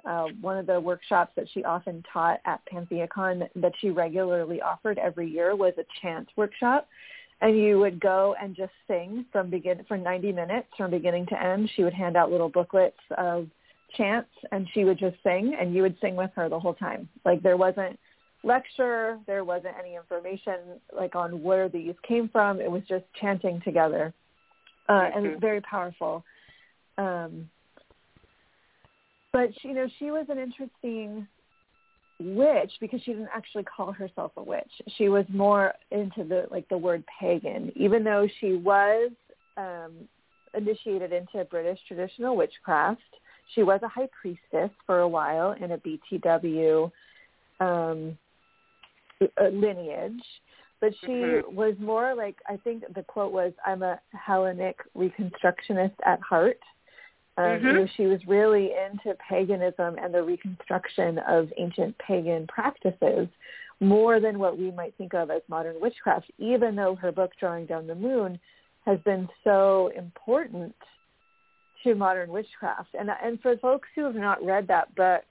[0.06, 4.62] Uh, one of the workshops that she often taught at PantheaCon that, that she regularly
[4.62, 6.88] offered every year was a chant workshop
[7.42, 11.42] and you would go and just sing from begin for 90 minutes from beginning to
[11.42, 11.70] end.
[11.76, 13.48] She would hand out little booklets of
[13.98, 17.10] chants and she would just sing and you would sing with her the whole time.
[17.26, 18.00] Like there wasn't
[18.44, 22.62] lecture, there wasn't any information like on where these came from.
[22.62, 24.14] It was just chanting together.
[24.88, 25.26] Uh, mm-hmm.
[25.26, 26.24] and very powerful.
[26.98, 27.50] Um,
[29.34, 31.28] but she, you know, she was an interesting
[32.20, 34.72] witch because she didn't actually call herself a witch.
[34.98, 39.12] She was more into the like the word pagan, even though she was
[39.58, 39.94] um,
[40.56, 43.02] initiated into British traditional witchcraft.
[43.54, 46.92] She was a high priestess for a while in a BTW
[47.60, 48.18] um,
[49.40, 50.24] lineage,
[50.82, 51.56] but she mm-hmm.
[51.56, 56.60] was more like I think the quote was, "I'm a Hellenic Reconstructionist at heart."
[57.38, 57.68] Um, mm-hmm.
[57.68, 63.28] you know, she was really into paganism and the reconstruction of ancient pagan practices
[63.82, 67.66] more than what we might think of as modern witchcraft, even though her book, Drawing
[67.66, 68.40] Down the Moon,
[68.86, 70.74] has been so important
[71.84, 72.90] to modern witchcraft.
[72.98, 75.24] And, and for folks who have not read that book,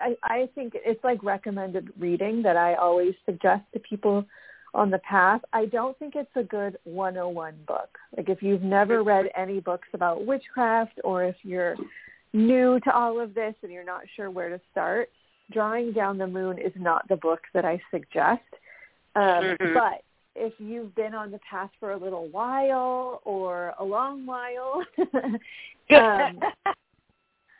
[0.00, 4.24] I, I think it's like recommended reading that I always suggest to people
[4.74, 5.40] on the path.
[5.52, 7.98] I don't think it's a good 101 book.
[8.16, 11.76] Like if you've never read any books about witchcraft or if you're
[12.32, 15.08] new to all of this and you're not sure where to start,
[15.52, 18.42] Drawing Down the Moon is not the book that I suggest.
[19.14, 19.74] Um, mm-hmm.
[19.74, 20.02] But
[20.34, 24.82] if you've been on the path for a little while or a long while,
[25.90, 26.40] um,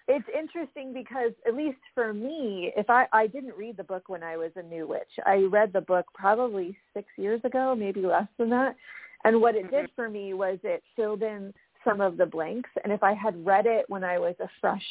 [0.07, 4.23] it's interesting because at least for me, if I I didn't read the book when
[4.23, 5.03] I was a new witch.
[5.25, 8.77] I read the book probably 6 years ago, maybe less than that.
[9.25, 9.95] And what it did mm-hmm.
[9.95, 13.67] for me was it filled in some of the blanks and if I had read
[13.67, 14.85] it when I was a fresh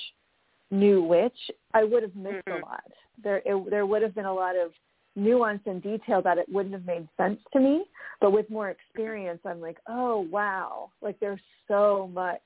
[0.71, 1.37] new witch,
[1.73, 2.63] I would have missed mm-hmm.
[2.63, 2.83] a lot.
[3.23, 4.71] There it, there would have been a lot of
[5.15, 7.83] nuance and detail that it wouldn't have made sense to me,
[8.19, 10.89] but with more experience I'm like, "Oh, wow.
[11.01, 12.41] Like there's so much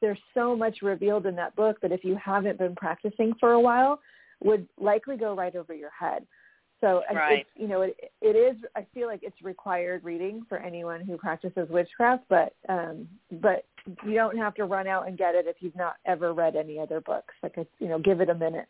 [0.00, 3.60] there's so much revealed in that book that if you haven't been practicing for a
[3.60, 4.00] while,
[4.42, 6.26] would likely go right over your head.
[6.80, 7.40] So right.
[7.40, 8.56] it's, you know, it, it is.
[8.76, 13.08] I feel like it's required reading for anyone who practices witchcraft, but um,
[13.42, 13.64] but
[14.04, 16.78] you don't have to run out and get it if you've not ever read any
[16.78, 17.34] other books.
[17.42, 18.68] Like, it's, you know, give it a minute.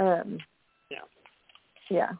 [0.00, 0.38] Um,
[0.90, 0.98] yeah.
[1.90, 2.10] Yeah.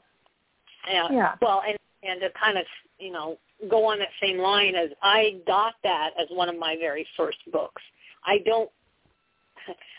[0.90, 1.08] Yeah.
[1.10, 1.34] Yeah.
[1.42, 2.64] Well, and and to kind of
[2.98, 6.76] you know go on that same line as I got that as one of my
[6.76, 7.82] very first books.
[8.24, 8.70] I don't.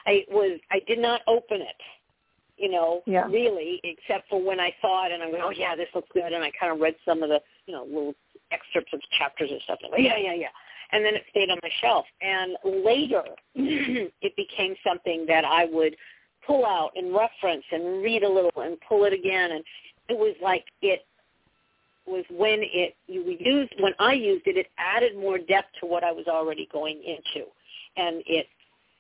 [0.05, 0.60] I was.
[0.71, 1.82] I did not open it.
[2.58, 3.25] You know, yeah.
[3.25, 6.34] really, except for when I saw it and I went, oh yeah, this looks good,
[6.34, 8.13] and I kind of read some of the, you know, little
[8.51, 9.79] excerpts of chapters and stuff.
[9.82, 10.47] And like, yeah, yeah, yeah.
[10.91, 12.05] And then it stayed on my shelf.
[12.21, 13.23] And later,
[13.55, 15.95] it became something that I would
[16.45, 19.51] pull out and reference and read a little and pull it again.
[19.51, 19.63] And
[20.10, 21.05] it was like it
[22.08, 26.03] was when it you used when I used it, it added more depth to what
[26.03, 27.47] I was already going into,
[27.97, 28.47] and it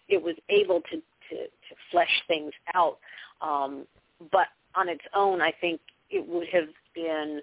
[0.07, 0.97] it was able to
[1.29, 2.97] to, to flesh things out.
[3.41, 3.85] Um,
[4.31, 7.41] but on its own, I think it would have been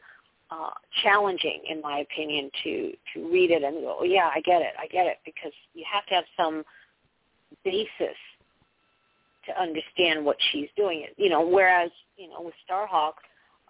[0.50, 0.70] uh,
[1.02, 4.74] challenging, in my opinion, to to read it and go, oh, yeah, I get it,
[4.78, 6.64] I get it, because you have to have some
[7.64, 8.16] basis
[9.46, 11.06] to understand what she's doing.
[11.16, 13.14] You know, whereas you know with Starhawk,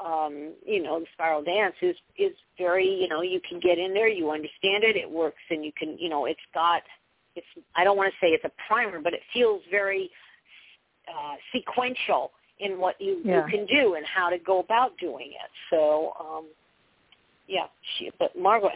[0.05, 3.95] um, you know, the spiral dance is is very you know you can get in
[3.95, 6.83] there, you understand it, it works, and you can you know it's got
[7.37, 10.11] it's I don't want to say it's a primer, but it feels very
[11.09, 13.44] uh, sequential in what you, yeah.
[13.44, 15.51] you can do and how to go about doing it.
[15.70, 16.46] So um,
[17.46, 18.70] yeah, she but Margot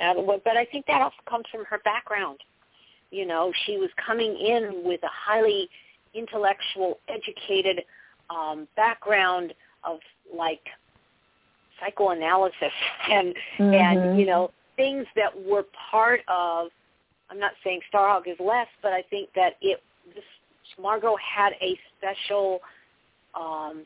[0.44, 2.38] but I think that also comes from her background.
[3.10, 5.68] You know, she was coming in with a highly
[6.14, 7.84] intellectual, educated
[8.28, 9.98] um, background of
[10.36, 10.60] like
[11.80, 12.54] psychoanalysis
[13.10, 13.74] and mm-hmm.
[13.74, 16.68] and you know things that were part of.
[17.30, 19.82] I'm not saying Starhawk is less, but I think that it
[20.14, 20.24] this
[20.80, 22.60] Margot had a special
[23.34, 23.84] um,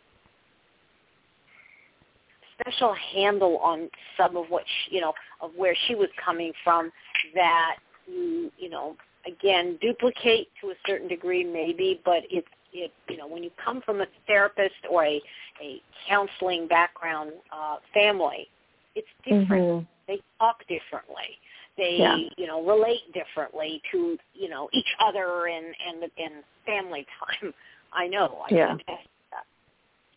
[2.60, 6.90] special handle on some of what she, you know of where she was coming from
[7.34, 7.76] that
[8.06, 13.26] you you know again duplicate to a certain degree maybe but it's it you know
[13.26, 15.20] when you come from a therapist or a
[15.62, 18.48] a counseling background uh family
[18.94, 19.84] it's different mm-hmm.
[20.06, 21.38] they talk differently
[21.76, 22.16] they yeah.
[22.36, 27.52] you know relate differently to you know each other and and and family time
[27.92, 28.76] i know i yeah.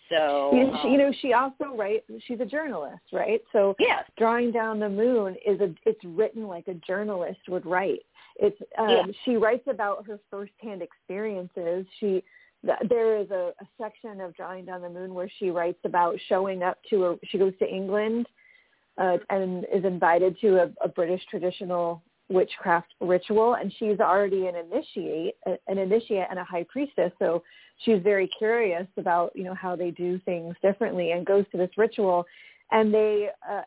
[0.09, 2.05] so you know, she, you know, she also writes.
[2.27, 3.41] She's a journalist, right?
[3.51, 4.03] So yes.
[4.17, 5.73] drawing down the moon is a.
[5.85, 8.05] It's written like a journalist would write.
[8.37, 9.03] It's um, yeah.
[9.25, 11.85] she writes about her firsthand experiences.
[11.99, 12.23] She
[12.89, 16.63] there is a, a section of drawing down the moon where she writes about showing
[16.63, 17.15] up to a.
[17.25, 18.27] She goes to England
[18.97, 24.55] uh, and is invited to a, a British traditional witchcraft ritual and she's already an
[24.55, 27.41] initiate an initiate and a high priestess so
[27.85, 31.69] she's very curious about you know how they do things differently and goes to this
[31.77, 32.25] ritual
[32.71, 33.61] and they uh,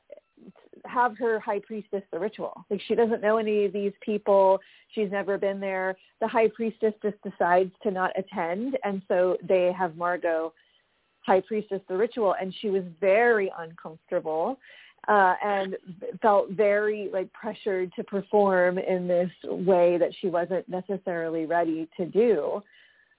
[0.87, 2.65] have her high priestess the ritual.
[2.71, 4.59] Like she doesn't know any of these people.
[4.95, 5.97] She's never been there.
[6.21, 10.53] The high priestess just decides to not attend and so they have margot
[11.23, 14.59] high priestess the ritual and she was very uncomfortable
[15.09, 15.77] uh, and
[16.21, 22.07] felt very like pressured to perform in this way that she wasn't necessarily ready to
[22.07, 22.63] do.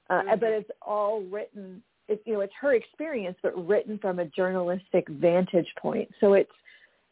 [0.10, 0.39] Uh, mm-hmm.
[0.39, 5.08] But it's all written, it, you know, it's her experience, but written from a journalistic
[5.10, 6.10] vantage point.
[6.20, 6.52] So it's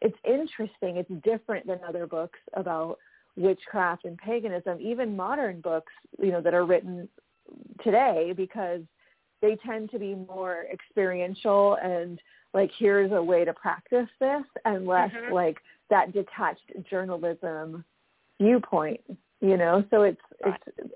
[0.02, 0.98] it's interesting.
[0.98, 2.98] It's different than other books about
[3.36, 7.10] witchcraft and paganism, even modern books, you know, that are written
[7.84, 8.82] today because
[9.42, 12.20] they tend to be more experiential and
[12.54, 15.34] like here's a way to practice this and less mm-hmm.
[15.34, 15.58] like
[15.90, 17.84] that detached journalism
[18.40, 19.02] viewpoint
[19.42, 20.60] you know so it's right.
[20.78, 20.92] it's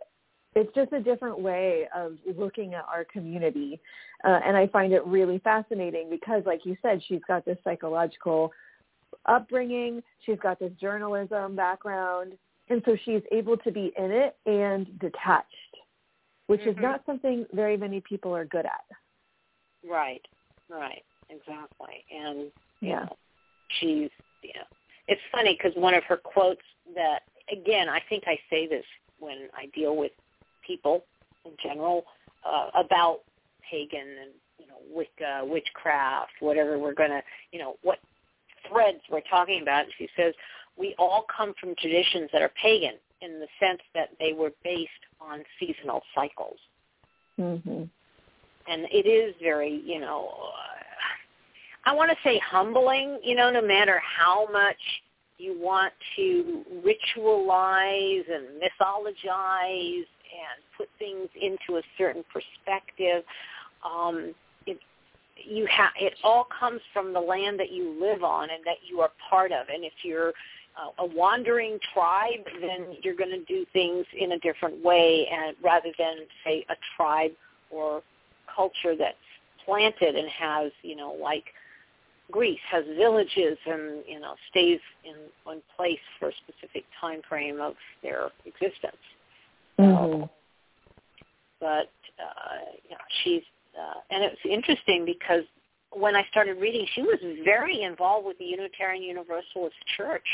[0.55, 3.79] it's just a different way of looking at our community
[4.25, 8.51] uh, and i find it really fascinating because like you said she's got this psychological
[9.25, 12.33] upbringing she's got this journalism background
[12.69, 15.47] and so she's able to be in it and detached
[16.47, 16.71] which mm-hmm.
[16.71, 18.85] is not something very many people are good at
[19.89, 20.25] right
[20.69, 21.03] right
[21.35, 22.05] exactly.
[22.15, 23.17] And yeah, know,
[23.79, 24.09] she's
[24.43, 24.63] yeah.
[25.07, 26.61] It's funny because one of her quotes
[26.95, 28.85] that again, I think I say this
[29.19, 30.11] when I deal with
[30.65, 31.03] people
[31.45, 32.05] in general
[32.45, 33.19] uh, about
[33.69, 37.99] pagan and you know Wicca, witchcraft, whatever we're gonna you know what
[38.69, 39.85] threads we're talking about.
[39.85, 40.33] And she says
[40.77, 44.89] we all come from traditions that are pagan in the sense that they were based
[45.21, 46.57] on seasonal cycles.
[47.39, 47.83] Mm-hmm.
[48.65, 50.31] And it is very, you know,
[51.85, 54.77] I want to say humbling, you know, no matter how much
[55.37, 63.23] you want to ritualize and mythologize and put things into a certain perspective,
[63.83, 64.33] um,
[64.65, 64.79] it,
[65.35, 69.01] you ha- it all comes from the land that you live on and that you
[69.01, 69.67] are part of.
[69.67, 74.39] And if you're uh, a wandering tribe, then you're going to do things in a
[74.39, 77.31] different way, and rather than say a tribe
[77.69, 78.01] or
[78.55, 79.17] culture that's
[79.65, 81.45] planted and has, you know, like
[82.31, 87.59] Greece has villages and you know stays in one place for a specific time frame
[87.59, 88.97] of their existence.
[89.79, 90.25] Mm-hmm.
[91.59, 91.89] but
[92.19, 93.41] uh, you know, she's
[93.79, 95.43] uh, and it's interesting because
[95.91, 100.25] when I started reading, she was very involved with the Unitarian Universalist Church,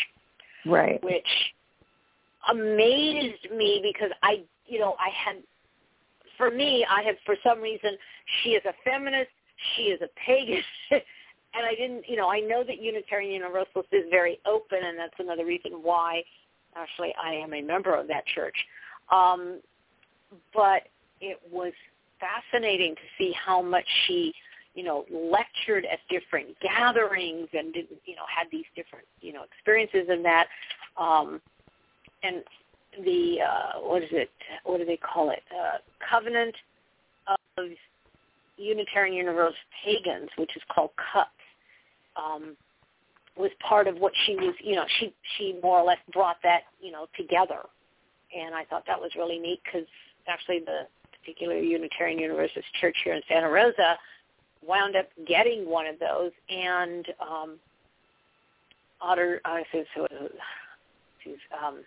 [0.65, 1.03] right?
[1.03, 1.27] Which
[2.49, 5.43] amazed me because I, you know, I had,
[6.37, 7.97] for me, I had for some reason,
[8.41, 9.29] she is a feminist,
[9.75, 10.61] she is a pagan,
[11.53, 15.13] and I didn't, you know, I know that Unitarian Universalist is very open, and that's
[15.19, 16.23] another reason why,
[16.75, 18.55] actually, I am a member of that church.
[19.11, 19.59] Um,
[20.53, 20.83] but
[21.21, 21.73] it was
[22.19, 24.33] fascinating to see how much she,
[24.75, 29.43] you know, lectured at different gatherings and did, you know, had these different, you know,
[29.43, 30.47] experiences in that.
[30.97, 31.41] Um,
[32.21, 32.43] and
[33.03, 34.29] the uh, what is it?
[34.65, 35.43] What do they call it?
[35.51, 35.77] Uh,
[36.07, 36.55] Covenant
[37.57, 37.65] of
[38.57, 40.91] Unitarian Universalist Pagans, which is called
[42.19, 42.55] um,
[43.37, 44.53] was part of what she was.
[44.61, 47.61] You know, she she more or less brought that you know together,
[48.35, 49.87] and I thought that was really neat because
[50.27, 50.87] actually the
[51.19, 53.97] particular Unitarian Universalist Church here in Santa Rosa
[54.65, 57.57] wound up getting one of those, and um,
[59.01, 60.07] Otter, I said so.
[61.63, 61.83] Um,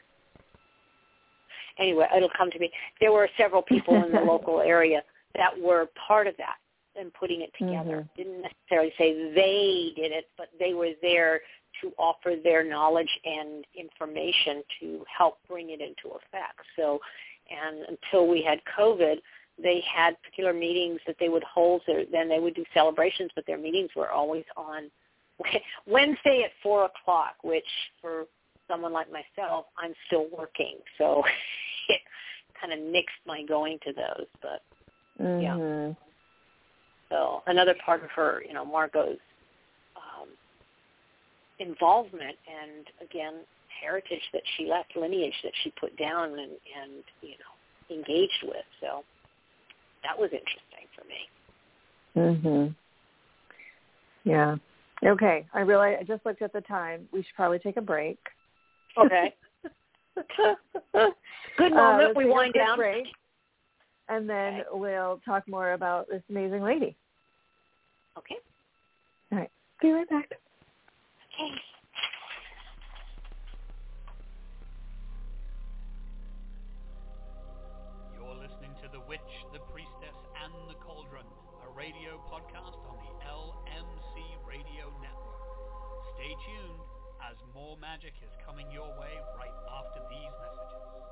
[1.79, 2.71] anyway, it'll come to me.
[3.01, 5.03] There were several people in the local area
[5.35, 6.57] that were part of that
[6.99, 8.07] and putting it together.
[8.07, 8.17] Mm-hmm.
[8.17, 11.41] Didn't necessarily say they did it, but they were there
[11.81, 16.61] to offer their knowledge and information to help bring it into effect.
[16.77, 17.01] So,
[17.51, 19.17] and until we had COVID,
[19.63, 21.83] they had particular meetings that they would hold.
[21.87, 24.91] So then they would do celebrations, but their meetings were always on
[25.87, 27.65] Wednesday at four o'clock, which
[28.01, 28.25] for
[28.69, 31.23] someone like myself, I'm still working, so
[31.89, 32.01] it
[32.61, 34.27] kind of nixed my going to those.
[34.41, 34.63] But
[35.21, 35.41] mm-hmm.
[35.43, 35.95] yeah.
[37.13, 39.21] So another part of her, you know, Margot's
[39.97, 40.29] um,
[41.59, 43.35] involvement and again
[43.83, 48.65] heritage that she left, lineage that she put down and, and you know engaged with.
[48.81, 49.05] So
[50.03, 51.29] that was interesting for me.
[52.17, 52.75] Mhm.
[54.25, 54.57] Yeah.
[55.05, 55.47] Okay.
[55.53, 57.09] I realize I just looked at the time.
[57.13, 58.19] We should probably take a break.
[58.97, 59.35] Okay.
[61.59, 62.11] Good moment.
[62.11, 62.79] Uh, we wind down.
[62.79, 63.07] Break,
[64.09, 64.65] and then okay.
[64.73, 66.97] we'll talk more about this amazing lady.
[68.19, 68.37] Okay.
[69.33, 69.51] All right.
[69.81, 70.29] Be right back.
[70.29, 71.53] Okay.
[78.17, 81.27] You're listening to The Witch, The Priestess, and The Cauldron,
[81.65, 84.15] a radio podcast on the LMC
[84.47, 85.43] Radio Network.
[86.17, 86.81] Stay tuned
[87.25, 91.12] as more magic is coming your way right after these messages.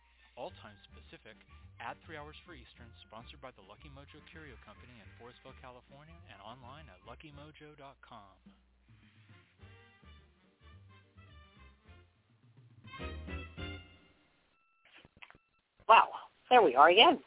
[0.37, 1.37] All times Pacific,
[1.79, 6.15] at 3 hours for Eastern, sponsored by the Lucky Mojo Curio Company in Forestville, California,
[6.31, 8.37] and online at luckymojo.com.
[15.87, 16.07] Wow,
[16.49, 17.19] there we are again.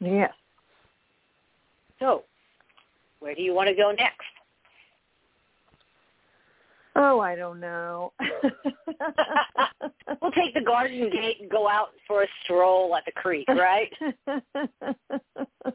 [0.00, 0.32] Yes.
[1.98, 2.24] So,
[3.18, 4.26] where do you want to go next?
[6.96, 8.12] Oh, I don't know.
[10.20, 13.92] we'll take the garden gate and go out for a stroll at the creek, right?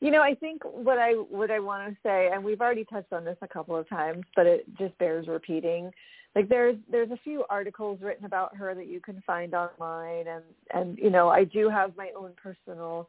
[0.00, 3.12] you know, I think what I what I want to say, and we've already touched
[3.12, 5.90] on this a couple of times, but it just bears repeating.
[6.36, 10.44] Like there's there's a few articles written about her that you can find online, and
[10.72, 13.08] and you know I do have my own personal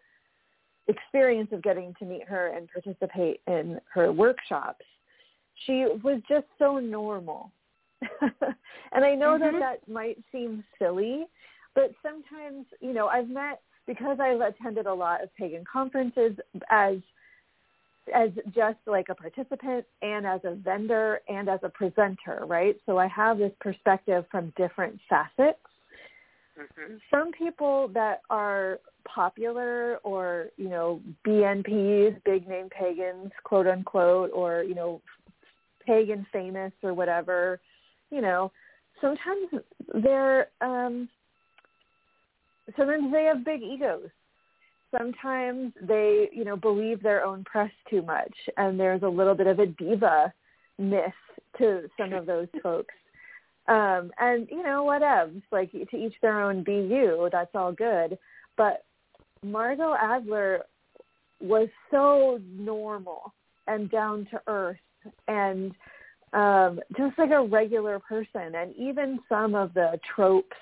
[0.88, 4.86] experience of getting to meet her and participate in her workshops,
[5.66, 7.52] she was just so normal.
[8.92, 9.58] and I know mm-hmm.
[9.58, 11.26] that that might seem silly,
[11.74, 16.34] but sometimes, you know, I've met because I've attended a lot of pagan conferences
[16.70, 16.98] as
[18.14, 22.78] as just like a participant and as a vendor and as a presenter, right?
[22.86, 25.60] So I have this perspective from different facets.
[26.58, 26.96] Mm-hmm.
[27.12, 34.64] Some people that are popular or you know BNPs, big name pagans, quote unquote, or
[34.64, 35.02] you know
[35.88, 37.60] pagan famous or whatever,
[38.12, 38.52] you know,
[39.02, 39.48] sometimes
[40.04, 41.10] they're um,
[42.76, 44.10] sometimes they have big egos.
[44.98, 49.48] Sometimes they you know believe their own press too much, and there's a little bit
[49.48, 50.34] of a diva
[50.78, 51.12] myth
[51.58, 52.94] to some of those folks.
[53.68, 56.64] Um, and you know, whatevs, like to each their own.
[56.64, 57.30] Be you.
[57.32, 58.18] That's all good.
[58.56, 58.86] But
[59.44, 60.64] Margot Adler
[61.42, 63.34] was so normal
[63.68, 64.78] and down to earth
[65.28, 65.74] and
[66.34, 68.56] um, just like a regular person.
[68.56, 70.58] And even some of the tropes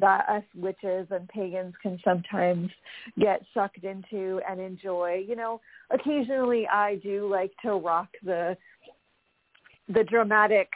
[0.00, 2.70] that us witches and pagans can sometimes
[3.18, 5.24] get sucked into and enjoy.
[5.26, 5.60] You know,
[5.90, 8.56] occasionally I do like to rock the
[9.88, 10.68] the dramatic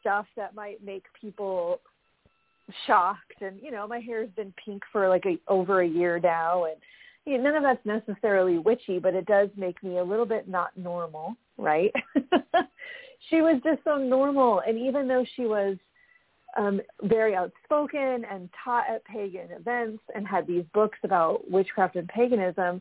[0.00, 1.80] stuff that might make people
[2.86, 6.18] shocked and you know my hair has been pink for like a, over a year
[6.18, 6.76] now and
[7.26, 10.48] you know, none of that's necessarily witchy but it does make me a little bit
[10.48, 11.92] not normal right?
[13.30, 14.62] She was just so normal.
[14.66, 15.76] And even though she was
[16.56, 22.06] um very outspoken and taught at pagan events and had these books about witchcraft and
[22.06, 22.80] paganism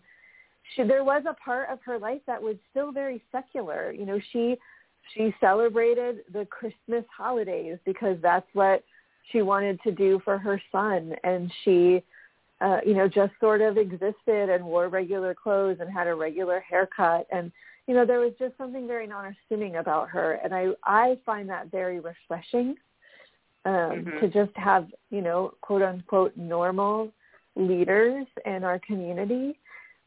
[0.76, 3.92] she there was a part of her life that was still very secular.
[3.92, 4.58] You know she
[5.16, 8.84] she celebrated the christmas holidays because that's what
[9.32, 11.16] she wanted to do for her son.
[11.24, 12.04] And she
[12.62, 16.60] uh you know just sort of existed and wore regular clothes and had a regular
[16.60, 17.26] haircut.
[17.32, 17.52] And
[17.88, 21.70] you know there was just something very non-assuming about her and i i find that
[21.72, 22.76] very refreshing
[23.66, 24.20] um Mhm.
[24.20, 27.12] to just have you know quote unquote normal
[27.56, 29.58] leaders in our community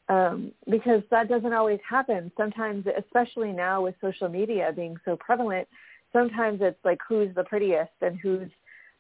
[0.09, 2.31] um, because that doesn't always happen.
[2.37, 5.67] Sometimes, especially now with social media being so prevalent,
[6.13, 8.49] sometimes it's like who's the prettiest and who's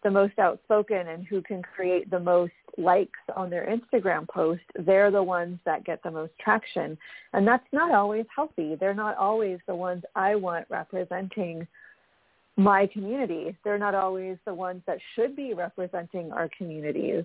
[0.06, 4.62] the most outspoken and who can create the most likes on their Instagram post.
[4.78, 6.96] They're the ones that get the most traction.
[7.32, 8.76] And that's not always healthy.
[8.76, 11.66] They're not always the ones I want representing
[12.56, 13.56] my community.
[13.64, 17.24] They're not always the ones that should be representing our communities.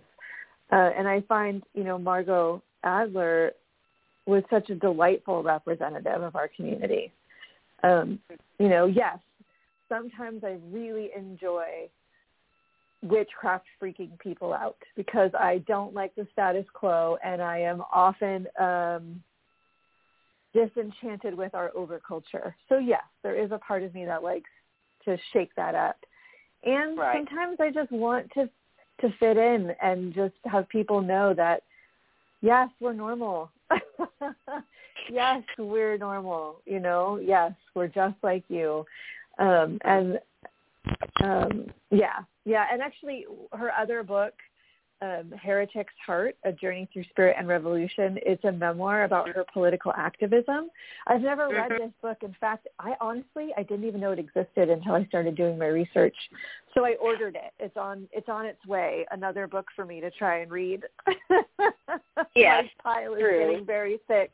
[0.71, 3.51] Uh, and I find, you know, Margot Adler
[4.25, 7.13] was such a delightful representative of our community.
[7.84, 8.17] Um,
[8.57, 9.19] you know, yes,
[9.88, 11.89] sometimes I really enjoy
[13.04, 18.47] witchcraft freaking people out because I don't like the status quo and I am often
[18.60, 19.24] um,
[20.54, 22.54] disenchanted with our overculture.
[22.70, 24.49] So yes, there is a part of me that likes
[25.06, 25.97] to shake that up.
[26.64, 27.18] And Right.
[27.18, 28.49] sometimes I just want to
[28.99, 31.64] to fit in and just have people know that
[32.41, 33.49] yes, we're normal.
[35.12, 37.18] yes, we're normal, you know.
[37.18, 38.86] Yes, we're just like you.
[39.39, 40.20] Um and
[41.23, 42.19] um yeah.
[42.45, 44.34] Yeah, and actually her other book
[45.01, 48.19] um, Heretic's Heart, A Journey Through Spirit and Revolution.
[48.21, 50.69] It's a memoir about her political activism.
[51.07, 51.77] I've never read Mhm.
[51.79, 52.21] this book.
[52.21, 55.67] In fact, I honestly I didn't even know it existed until I started doing my
[55.67, 56.15] research.
[56.73, 57.51] So I ordered it.
[57.59, 59.05] It's on it's on its way.
[59.11, 60.86] Another book for me to try and read.
[62.36, 63.39] Yes, my pile is true.
[63.39, 64.32] getting very thick.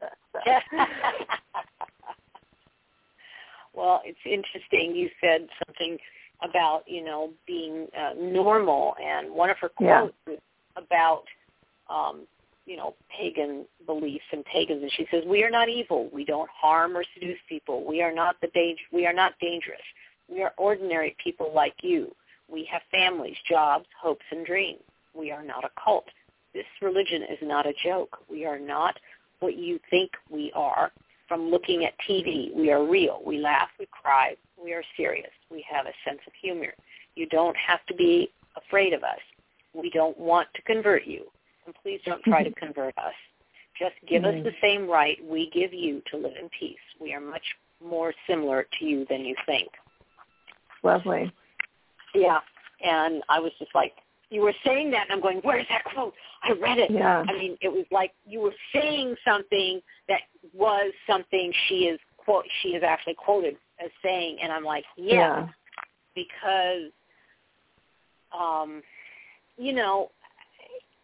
[3.74, 4.94] well, it's interesting.
[4.94, 5.98] You said something
[6.42, 10.38] about you know being uh, normal, and one of her quotes is
[10.76, 11.24] about
[11.90, 12.26] um,
[12.66, 16.08] you know pagan beliefs and pagans, and she says, "We are not evil.
[16.12, 17.84] We don't harm or seduce people.
[17.86, 18.82] We are not the danger.
[18.92, 19.82] We are not dangerous.
[20.30, 22.14] We are ordinary people like you.
[22.50, 24.80] We have families, jobs, hopes, and dreams.
[25.14, 26.06] We are not a cult.
[26.52, 28.18] This religion is not a joke.
[28.30, 28.98] We are not
[29.40, 30.90] what you think we are
[31.28, 32.54] from looking at TV.
[32.54, 33.22] We are real.
[33.24, 35.30] We laugh, we cry, we are serious.
[35.50, 36.74] We have a sense of humor.
[37.14, 39.20] You don't have to be afraid of us.
[39.74, 41.24] We don't want to convert you.
[41.66, 43.14] And please don't try to convert us.
[43.78, 44.44] Just give us Mhm.
[44.44, 46.78] the same right we give you to live in peace.
[47.00, 49.68] We are much more similar to you than you think.
[50.82, 51.32] Lovely.
[52.14, 52.40] Yeah.
[52.80, 53.94] And I was just like,
[54.30, 56.14] you were saying that, and I'm going, where's that quote?
[56.42, 56.90] I read it.
[56.90, 57.24] Yeah.
[57.28, 60.20] I mean, it was like you were saying something that
[60.52, 65.14] was something she is quote she is actually quoted as saying, and I'm like, yeah,
[65.14, 65.48] Yeah.
[66.14, 66.90] because,
[68.32, 68.82] um,
[69.56, 70.10] you know,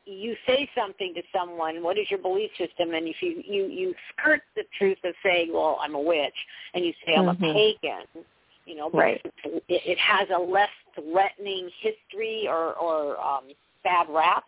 [0.06, 2.94] you say something to someone, what is your belief system?
[2.94, 6.34] And if you you you skirt the truth of saying, well, I'm a witch,
[6.74, 8.24] and you say I'm a pagan,
[8.70, 9.20] you know, because Right.
[9.44, 13.44] it, it has a less threatening history or or um,
[13.82, 14.44] bad rap.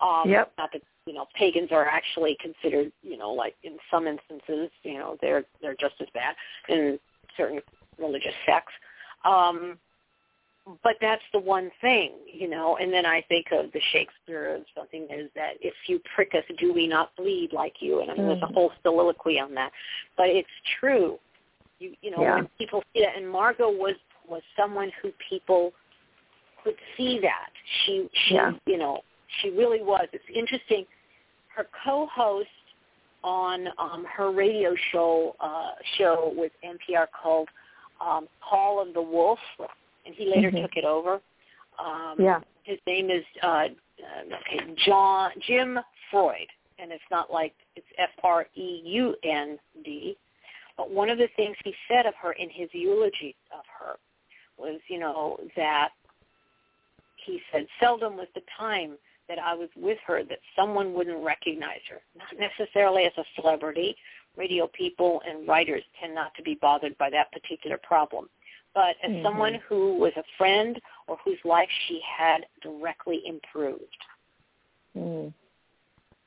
[0.00, 0.52] Um, Yep.
[0.56, 4.98] Not that you know pagans are actually considered, you know, like in some instances, you
[4.98, 6.36] know, they're they're just as bad
[6.68, 6.98] in
[7.36, 7.60] certain
[7.98, 8.72] religious sects.
[9.24, 9.78] Um,
[10.82, 12.76] but that's the one thing, you know.
[12.76, 16.42] And then I think of the Shakespeare of something is that if you prick us,
[16.58, 18.00] do we not bleed like you?
[18.00, 18.54] And I mean, there's a Mm.
[18.54, 19.72] whole soliloquy on that.
[20.16, 20.48] But it's
[20.80, 21.18] true.
[21.78, 22.34] You you know Yeah.
[22.36, 23.96] when people see that, and Margot was
[24.28, 25.72] was someone who people
[26.64, 27.50] could see that
[27.84, 28.52] she she Yeah.
[28.66, 29.02] you know
[29.40, 30.06] she really was.
[30.12, 30.86] It's interesting.
[31.48, 32.48] Her co-host
[33.24, 37.48] on um, her radio show uh, show with NPR called
[38.00, 39.38] um, Call of the Wolf,
[40.04, 40.62] and he later Mhm.
[40.62, 41.20] took it over.
[41.78, 42.40] Um, Yeah.
[42.64, 43.68] His name is uh, uh,
[44.40, 45.78] okay John Jim
[46.10, 46.48] Freund,
[46.78, 50.16] and it's not like it's F R E U N D.
[50.76, 53.96] But one of the things he said of her in his eulogy of her
[54.58, 55.90] was, you know, that
[57.24, 58.96] he said, seldom was the time
[59.28, 62.00] that I was with her that someone wouldn't recognize her.
[62.16, 63.96] Not necessarily as a celebrity.
[64.36, 68.28] Radio people and writers tend not to be bothered by that particular problem.
[68.74, 69.24] But as mm-hmm.
[69.24, 73.82] someone who was a friend or whose life she had directly improved.
[74.96, 75.32] Mm.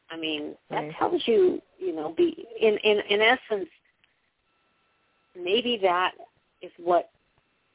[0.10, 3.70] I mean, that tells you, you know, be in in in essence,
[5.44, 6.12] maybe that
[6.62, 7.10] is what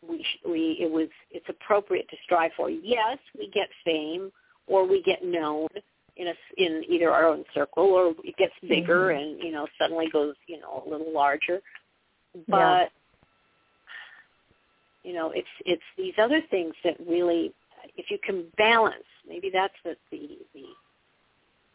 [0.09, 2.71] we we it was it's appropriate to strive for.
[2.71, 4.31] Yes, we get fame
[4.67, 5.69] or we get known
[6.17, 9.19] in a in either our own circle or it gets bigger mm-hmm.
[9.19, 11.61] and you know suddenly goes you know a little larger.
[12.49, 12.87] But yeah.
[15.03, 17.53] you know it's it's these other things that really
[17.97, 20.65] if you can balance maybe that's the the the,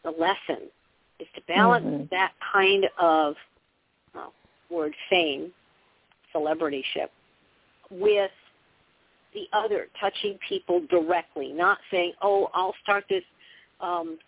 [0.04, 0.68] the lesson
[1.18, 2.04] is to balance mm-hmm.
[2.10, 3.34] that kind of
[4.14, 4.32] well,
[4.70, 5.52] word fame
[6.34, 7.08] celebrityship
[7.90, 8.30] with
[9.34, 13.24] the other, touching people directly, not saying, "Oh, I'll start this
[13.80, 14.18] um,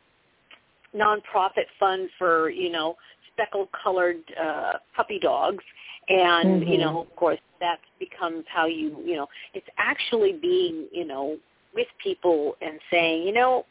[0.94, 2.96] nonprofit fund for you know
[3.32, 5.64] speckled colored uh, puppy dogs,"
[6.08, 6.70] and mm-hmm.
[6.70, 9.26] you know, of course, that becomes how you you know.
[9.54, 11.36] It's actually being you know
[11.74, 13.64] with people and saying, you know,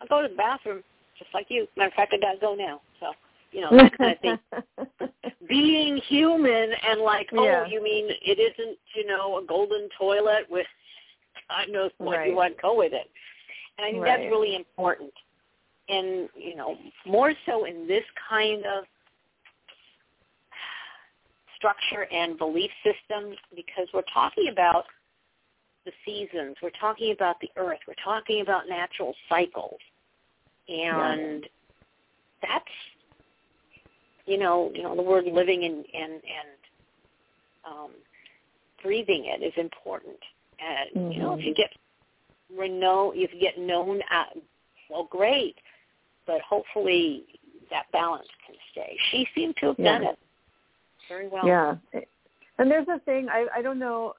[0.00, 0.82] I'll go to the bathroom
[1.18, 1.66] just like you.
[1.76, 2.80] Matter of fact, I gotta go now.
[2.98, 3.12] So
[3.52, 5.08] you know, that kind of thing.
[5.48, 7.66] Being human and like, oh, yeah.
[7.66, 10.66] you mean it isn't, you know, a golden toilet with
[11.48, 12.28] God knows what right.
[12.28, 13.10] you want to go with it.
[13.76, 14.18] And I think right.
[14.18, 15.12] that's really important.
[15.88, 18.84] And, you know, more so in this kind of
[21.56, 24.84] structure and belief system because we're talking about
[25.84, 29.78] the seasons, we're talking about the earth, we're talking about natural cycles.
[30.68, 31.48] And yeah.
[32.42, 32.64] that's
[34.26, 36.60] you know, you know, the word living and and and
[37.66, 37.90] um,
[38.82, 40.16] breathing it is important.
[40.58, 41.12] And mm-hmm.
[41.12, 41.70] you know, if you get
[42.56, 44.36] renown, if you get known at,
[44.88, 45.56] well, great,
[46.26, 47.24] but hopefully
[47.70, 48.96] that balance can stay.
[49.10, 49.98] She seemed to have yeah.
[49.98, 50.18] done it
[51.08, 51.46] very well.
[51.46, 51.76] Yeah,
[52.58, 54.14] and there's a thing I I don't know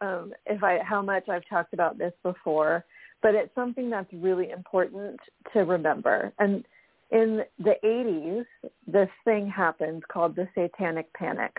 [0.00, 2.84] um, if I how much I've talked about this before,
[3.22, 5.20] but it's something that's really important
[5.52, 6.32] to remember.
[6.38, 6.64] And
[7.10, 8.44] in the 80s,
[8.86, 11.56] this thing happened called the Satanic Panic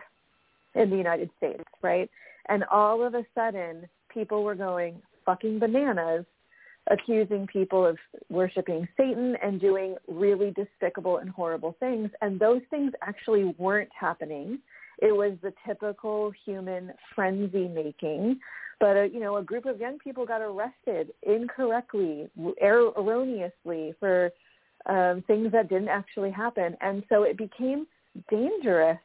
[0.76, 2.10] in the United States, right?
[2.50, 6.26] And all of a sudden, people were going fucking bananas,
[6.90, 7.98] accusing people of
[8.30, 12.10] worshiping Satan and doing really despicable and horrible things.
[12.22, 14.60] And those things actually weren't happening.
[15.00, 18.40] It was the typical human frenzy making.
[18.80, 22.30] But, uh, you know, a group of young people got arrested incorrectly,
[22.62, 24.32] er- erroneously for
[24.88, 26.76] um, things that didn't actually happen.
[26.82, 27.88] And so it became
[28.30, 28.98] dangerous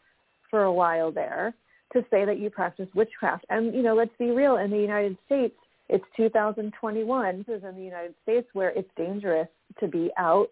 [0.50, 1.54] for a while there
[1.92, 3.44] to say that you practice witchcraft.
[3.50, 5.54] And, you know, let's be real, in the United States,
[5.88, 7.44] it's 2021.
[7.46, 9.48] This is in the United States where it's dangerous
[9.80, 10.48] to be out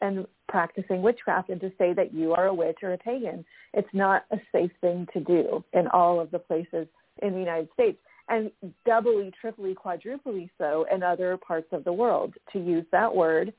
[0.00, 3.44] and practicing witchcraft and to say that you are a witch or a pagan.
[3.74, 6.86] It's not a safe thing to do in all of the places
[7.22, 7.98] in the United States
[8.28, 8.50] and
[8.86, 12.34] doubly, triply, quadruply so in other parts of the world.
[12.52, 13.52] To use that word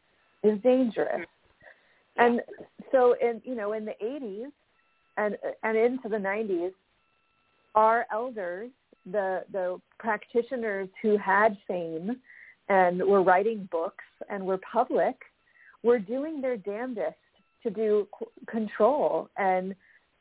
[0.44, 1.26] is dangerous.
[2.18, 2.42] And
[2.92, 4.52] so in you know in the 80s
[5.18, 6.72] and and into the 90s,
[7.76, 8.70] our elders,
[9.06, 12.18] the the practitioners who had fame
[12.70, 15.16] and were writing books and were public,
[15.84, 17.16] were doing their damnedest
[17.64, 18.08] to do
[18.48, 19.76] control and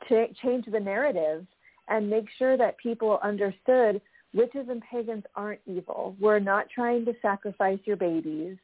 [0.06, 1.46] ch- change the narrative
[1.88, 4.00] and make sure that people understood
[4.32, 6.14] witches and pagans aren't evil.
[6.20, 8.56] We're not trying to sacrifice your babies.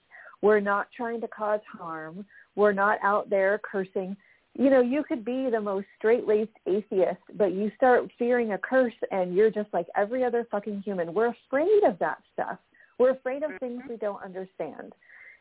[0.43, 2.25] We're not trying to cause harm.
[2.55, 4.17] We're not out there cursing.
[4.59, 8.95] You know, you could be the most straight-laced atheist, but you start fearing a curse
[9.11, 11.13] and you're just like every other fucking human.
[11.13, 12.59] We're afraid of that stuff.
[12.99, 13.91] We're afraid of things mm-hmm.
[13.91, 14.95] we don't understand.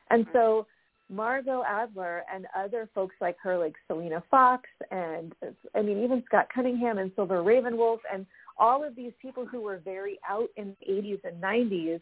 [0.09, 0.67] And so
[1.09, 5.33] Margot Adler and other folks like her, like Selena Fox and
[5.75, 8.25] I mean even Scott Cunningham and Silver Ravenwolf and
[8.57, 12.01] all of these people who were very out in the 80s and 90s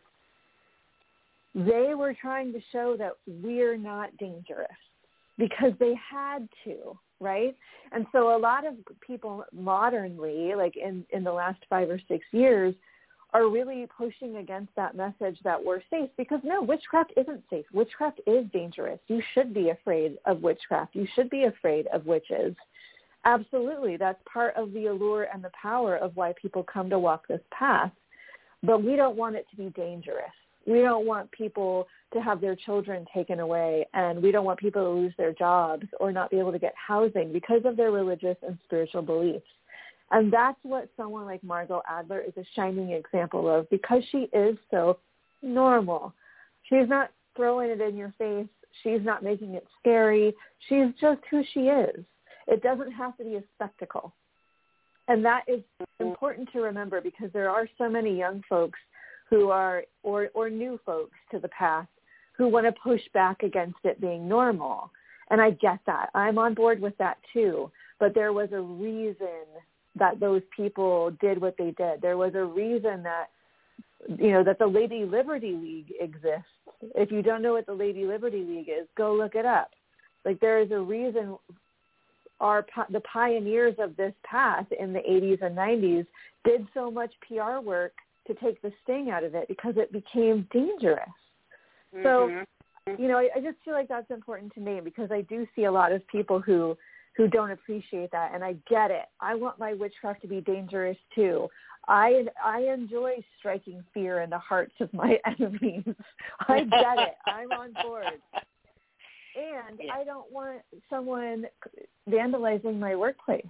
[1.56, 4.68] they were trying to show that we're not dangerous
[5.38, 7.56] because they had to, right?
[7.92, 8.76] And so a lot of
[9.06, 12.74] people modernly, like in, in the last five or six years,
[13.34, 17.66] are really pushing against that message that we're safe because no, witchcraft isn't safe.
[17.74, 19.00] Witchcraft is dangerous.
[19.08, 20.96] You should be afraid of witchcraft.
[20.96, 22.56] You should be afraid of witches.
[23.26, 23.98] Absolutely.
[23.98, 27.42] That's part of the allure and the power of why people come to walk this
[27.52, 27.92] path.
[28.62, 30.32] But we don't want it to be dangerous
[30.66, 34.84] we don't want people to have their children taken away and we don't want people
[34.84, 38.38] to lose their jobs or not be able to get housing because of their religious
[38.46, 39.46] and spiritual beliefs.
[40.12, 44.58] And that's what someone like Margot Adler is a shining example of because she is
[44.70, 45.00] so
[45.42, 46.14] normal.
[46.70, 48.48] She's not throwing it in your face.
[48.84, 50.34] She's not making it scary.
[50.70, 52.04] She's just who she is.
[52.48, 54.14] It doesn't have to be a spectacle.
[55.08, 55.62] And that is
[56.00, 58.80] important to remember because there are so many young folks
[59.30, 61.88] who are, or, or new folks to the path
[62.38, 64.92] who want to push back against it being normal.
[65.30, 66.10] And I get that.
[66.14, 67.72] I'm on board with that too.
[68.00, 69.46] But there was a reason
[69.98, 72.02] that those people did what they did.
[72.02, 73.28] There was a reason that
[74.20, 76.50] you know that the Lady Liberty League exists.
[76.96, 79.72] If you don't know what the Lady Liberty League is, go look it up.
[80.26, 81.38] Like there is a reason
[82.40, 86.06] our the pioneers of this path in the 80s and 90s
[86.44, 87.94] did so much PR work
[88.28, 91.10] to take the sting out of it because it became dangerous.
[91.96, 92.04] Mm-hmm.
[92.04, 95.48] So, you know, I, I just feel like that's important to name because I do
[95.56, 96.78] see a lot of people who
[97.16, 99.06] who don't appreciate that and I get it.
[99.22, 101.48] I want my witchcraft to be dangerous too.
[101.88, 105.84] I I enjoy striking fear in the hearts of my enemies.
[106.48, 107.16] I get it.
[107.28, 108.06] I'm on board.
[109.36, 109.94] And yeah.
[109.94, 111.46] I don't want someone
[112.10, 113.46] vandalizing my workplace.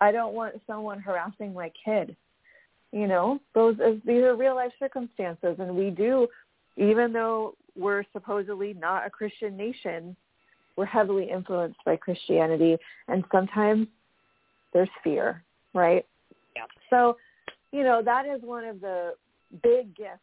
[0.00, 2.16] I don't want someone harassing my kid.
[2.92, 6.26] You know, those as these are real life circumstances, and we do,
[6.76, 10.16] even though we're supposedly not a Christian nation,
[10.76, 12.76] we're heavily influenced by Christianity,
[13.06, 13.86] and sometimes
[14.72, 16.04] there's fear, right?
[16.56, 16.64] Yeah.
[16.88, 17.16] So,
[17.70, 19.14] you know, that is one of the
[19.62, 20.18] big gifts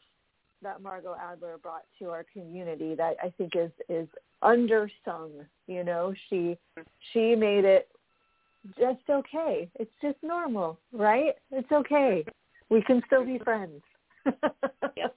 [0.62, 4.08] that Margot Adler brought to our community that I think is is
[4.44, 5.46] undersung.
[5.68, 6.58] You know, she
[7.14, 7.88] she made it
[8.78, 9.70] just okay.
[9.80, 11.34] It's just normal, right?
[11.52, 12.26] It's okay.
[12.70, 13.82] We can still be friends.
[14.96, 15.16] yep.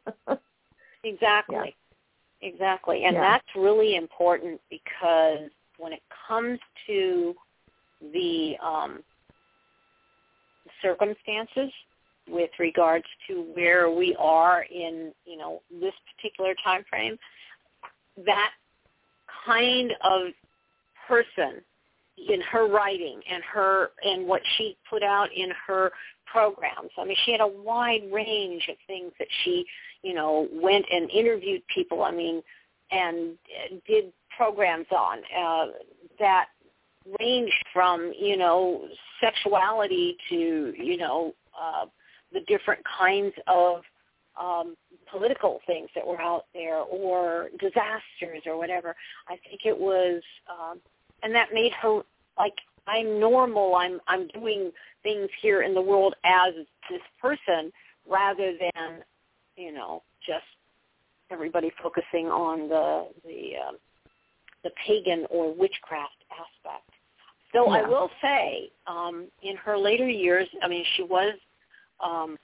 [1.04, 1.56] Exactly.
[1.56, 2.48] Yeah.
[2.48, 3.04] Exactly.
[3.04, 3.20] And yeah.
[3.20, 7.34] that's really important because when it comes to
[8.12, 9.00] the um,
[10.80, 11.70] circumstances
[12.28, 17.18] with regards to where we are in, you know, this particular time frame,
[18.24, 18.50] that
[19.44, 20.28] kind of
[21.08, 21.62] person
[22.28, 25.90] in her writing and her and what she put out in her
[26.30, 26.90] programs.
[26.98, 29.64] I mean, she had a wide range of things that she,
[30.02, 32.02] you know, went and interviewed people.
[32.02, 32.42] I mean,
[32.90, 33.36] and
[33.86, 35.72] did programs on uh,
[36.18, 36.46] that
[37.18, 38.86] ranged from, you know,
[39.20, 41.86] sexuality to, you know, uh,
[42.32, 43.82] the different kinds of
[44.40, 44.76] um,
[45.10, 48.94] political things that were out there or disasters or whatever.
[49.28, 50.78] I think it was, um,
[51.22, 52.02] and that made her
[52.38, 52.54] like
[52.86, 53.74] I'm normal.
[53.74, 54.72] I'm I'm doing
[55.02, 56.54] things here in the world as
[56.90, 57.72] this person
[58.08, 59.02] rather than,
[59.56, 60.44] you know, just
[61.30, 63.76] everybody focusing on the the um,
[64.64, 66.88] the pagan or witchcraft aspect.
[67.52, 67.80] So yeah.
[67.80, 71.34] I will say, um, in her later years, I mean, she was
[72.04, 72.36] um,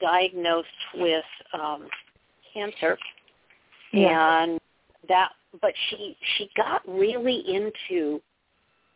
[0.00, 1.88] diagnosed with um,
[2.52, 2.98] cancer,
[3.92, 4.42] yeah.
[4.42, 4.60] and
[5.08, 5.30] that.
[5.62, 8.20] But she she got really into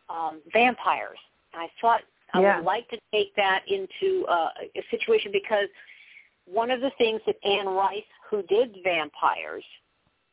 [0.09, 1.17] um, vampires.
[1.53, 2.01] I thought
[2.33, 2.57] I yeah.
[2.57, 5.67] would like to take that into uh, a situation because
[6.45, 9.63] one of the things that Anne Rice, who did vampires,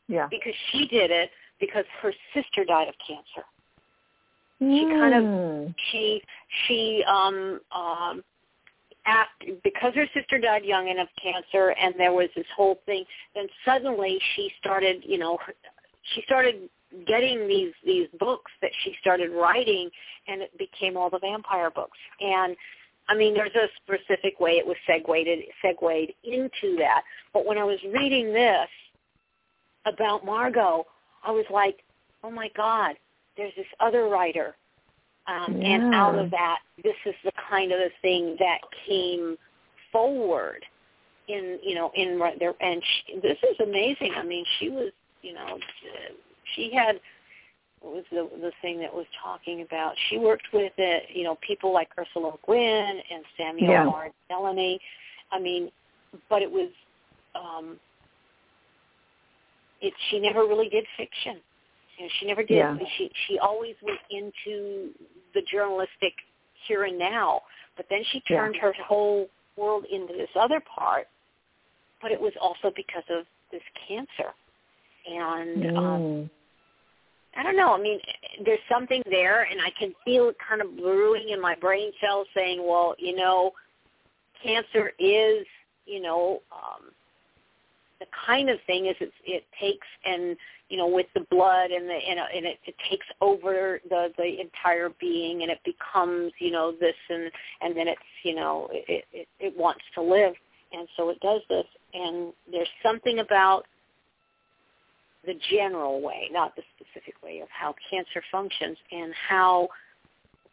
[0.06, 1.30] yeah, because she did it
[1.60, 3.46] because her sister died of cancer.
[4.62, 4.78] Mm.
[4.78, 5.70] She kind of hmm.
[5.90, 6.22] she
[6.66, 8.24] she um um
[9.06, 13.04] after because her sister died young and of cancer and there was this whole thing
[13.34, 15.38] then suddenly she started you know
[16.14, 16.68] she started
[17.06, 19.90] getting these these books that she started writing
[20.26, 21.98] and it became all the vampire books.
[22.20, 22.56] And
[23.08, 25.06] I mean there's a specific way it was segued
[25.62, 27.02] segued into that.
[27.32, 28.68] But when I was reading this
[29.84, 30.86] about Margot
[31.24, 31.78] I was like
[32.24, 32.96] oh my god
[33.36, 34.56] there's this other writer.
[35.26, 35.74] Um, yeah.
[35.74, 39.36] and out of that this is the kind of the thing that came
[39.92, 40.64] forward
[41.28, 44.12] in you know in right there and she, this is amazing.
[44.16, 45.58] I mean she was you know
[46.54, 47.00] she had
[47.80, 51.36] what was the the thing that was talking about she worked with it you know
[51.46, 53.86] people like ursula Gwynn and samuel yeah.
[53.86, 54.80] r delany
[55.32, 55.70] i mean
[56.28, 56.70] but it was
[57.34, 57.78] um
[59.80, 61.36] it she never really did fiction
[61.98, 62.76] you know she never did yeah.
[62.96, 64.90] she she always went into
[65.34, 66.14] the journalistic
[66.66, 67.42] here and now
[67.76, 68.62] but then she turned yeah.
[68.62, 71.06] her whole world into this other part
[72.02, 74.32] but it was also because of this cancer
[75.06, 75.76] and mm.
[75.76, 76.30] um
[77.38, 77.72] I don't know.
[77.72, 78.00] I mean,
[78.44, 82.26] there's something there, and I can feel it kind of brewing in my brain cells,
[82.34, 83.52] saying, "Well, you know,
[84.42, 85.46] cancer is,
[85.86, 86.90] you know, um,
[88.00, 90.36] the kind of thing is it, it takes and
[90.68, 94.40] you know with the blood and the and, and it, it takes over the the
[94.40, 97.30] entire being, and it becomes, you know, this and
[97.60, 100.34] and then it's, you know, it it, it wants to live,
[100.72, 103.64] and so it does this, and there's something about
[105.24, 109.68] the general way, not the specific way of how cancer functions and how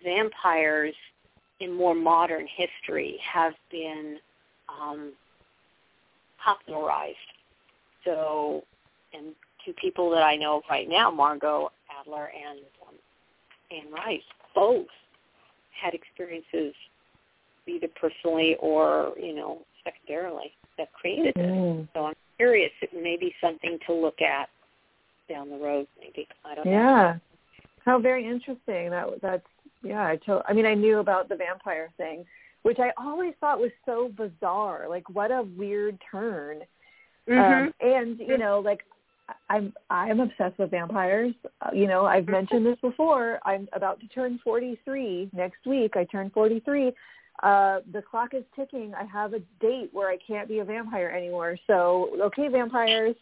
[0.03, 0.95] vampires
[1.59, 4.17] in more modern history have been
[4.69, 5.13] um,
[6.43, 7.15] popularized.
[8.03, 8.63] So,
[9.13, 9.33] and
[9.65, 12.95] two people that I know right now, Margot Adler and um,
[13.71, 14.21] Anne Rice,
[14.53, 14.87] both
[15.81, 16.73] had experiences
[17.67, 21.45] either personally or, you know, secondarily that created this.
[21.45, 21.87] Mm.
[21.93, 22.71] So I'm curious.
[22.81, 24.49] It may be something to look at
[25.27, 26.27] down the road, maybe.
[26.43, 26.73] I don't yeah.
[26.73, 26.85] know.
[26.85, 27.17] Yeah.
[27.85, 28.89] How very interesting.
[28.89, 29.47] That that's
[29.83, 30.05] yeah.
[30.05, 32.25] I to, I mean, I knew about the vampire thing,
[32.63, 34.87] which I always thought was so bizarre.
[34.89, 36.61] Like, what a weird turn.
[37.29, 37.65] Mm-hmm.
[37.67, 38.83] Um, and you know, like
[39.49, 41.33] I'm I'm obsessed with vampires.
[41.61, 43.39] Uh, you know, I've mentioned this before.
[43.43, 45.95] I'm about to turn 43 next week.
[45.95, 46.91] I turn 43.
[47.43, 48.93] Uh, the clock is ticking.
[48.95, 51.57] I have a date where I can't be a vampire anymore.
[51.67, 53.15] So, okay, vampires,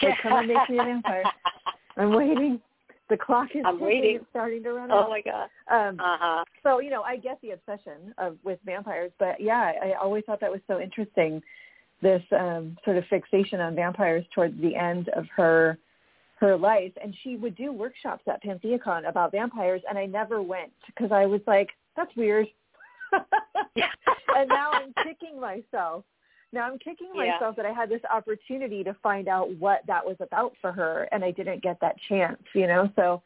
[0.00, 1.22] so come and make me a vampire.
[1.96, 2.60] I'm waiting.
[3.08, 4.16] The clock is I'm waiting.
[4.16, 5.08] It's starting to run oh out.
[5.10, 5.48] my god.
[5.70, 6.44] Um, Uh-huh.
[6.62, 10.40] so you know, I get the obsession of with vampires, but yeah, I always thought
[10.40, 11.40] that was so interesting.
[12.02, 15.78] This um, sort of fixation on vampires towards the end of her
[16.38, 20.72] her life, and she would do workshops at PantheaCon about vampires, and I never went
[20.86, 22.46] because I was like, that's weird.
[23.12, 26.04] and now I'm kicking myself.
[26.52, 27.32] Now I'm kicking Yeah.
[27.32, 31.08] myself that I had this opportunity to find out what that was about for her,
[31.12, 32.42] and I didn't get that chance.
[32.54, 33.22] You know, so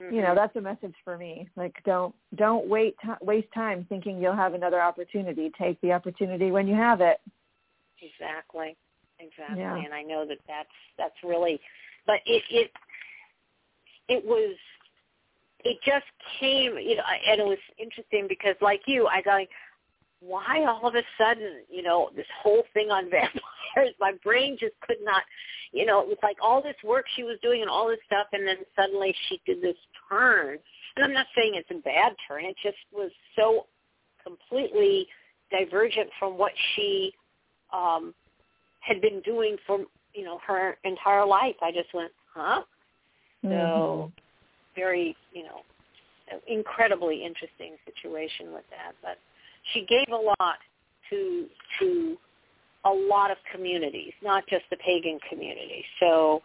[0.00, 0.34] you know Mhm.
[0.34, 4.52] that's a message for me like don't don't wait t- waste time thinking you'll have
[4.52, 7.20] another opportunity take the opportunity when you have it
[8.02, 8.76] Exactly.
[9.18, 9.60] Exactly.
[9.60, 9.76] Yeah.
[9.76, 11.60] And I know that that's that's really
[12.06, 12.70] but it it
[14.08, 14.56] it was
[15.64, 16.04] it just
[16.38, 19.38] came, you know, and it was interesting because like you, I go,
[20.26, 24.74] why all of a sudden, you know, this whole thing on vampires, my brain just
[24.86, 25.22] could not,
[25.72, 28.26] you know, it was like all this work she was doing and all this stuff
[28.32, 29.76] and then suddenly she did this
[30.08, 30.58] turn.
[30.96, 33.66] And I'm not saying it's a bad turn, it just was so
[34.22, 35.06] completely
[35.50, 37.12] divergent from what she
[37.72, 38.14] um
[38.80, 39.80] had been doing for
[40.14, 41.56] you know her entire life.
[41.62, 42.62] I just went, huh?
[43.42, 44.12] So Mhm.
[44.74, 45.62] very you know
[46.46, 48.94] incredibly interesting situation with that.
[49.02, 49.18] But
[49.72, 50.58] she gave a lot
[51.10, 51.46] to
[51.78, 52.16] to
[52.84, 55.84] a lot of communities, not just the pagan community.
[56.00, 56.42] So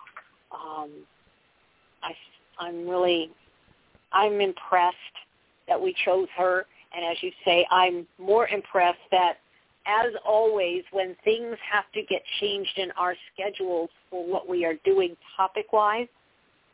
[0.51, 0.89] um,
[2.01, 2.11] I
[2.59, 3.32] I'm really
[4.11, 4.95] I'm impressed
[5.67, 6.65] that we chose her,
[6.95, 9.38] and as you say, I'm more impressed that
[9.86, 14.76] as always, when things have to get changed in our schedules for what we are
[14.86, 16.07] doing topic-wise,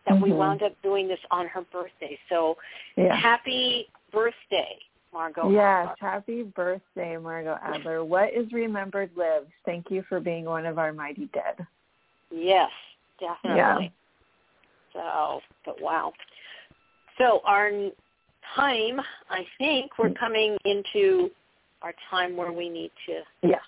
[0.06, 0.38] that we Mhm.
[0.38, 2.20] wound up doing this on her birthday.
[2.30, 2.58] So
[2.98, 4.80] yeah happy birthday,
[5.16, 5.50] Margot.
[5.50, 5.96] yes Adler.
[6.00, 10.94] happy birthday margot adler what is remembered lives thank you for being one of our
[10.94, 11.66] mighty dead
[12.32, 12.70] Yes,
[13.20, 13.94] definitely.
[14.94, 15.02] Yeah.
[15.02, 16.14] So, but wow.
[17.18, 17.72] So our
[18.56, 21.30] time, I think we're coming into
[21.82, 23.62] our time where we need to yes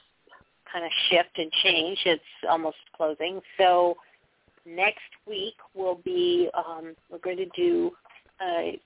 [0.71, 1.97] kind of shift and change.
[2.05, 3.39] It's almost closing.
[3.57, 3.95] So
[4.65, 7.91] next week we'll be um, we're going to do
[8.41, 8.79] a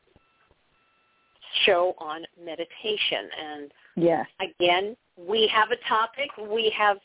[1.65, 3.29] show on meditation.
[3.39, 4.25] And yes.
[4.39, 6.29] again we have a topic.
[6.37, 6.97] We have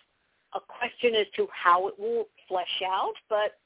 [0.55, 3.59] a question as to how it will flesh out but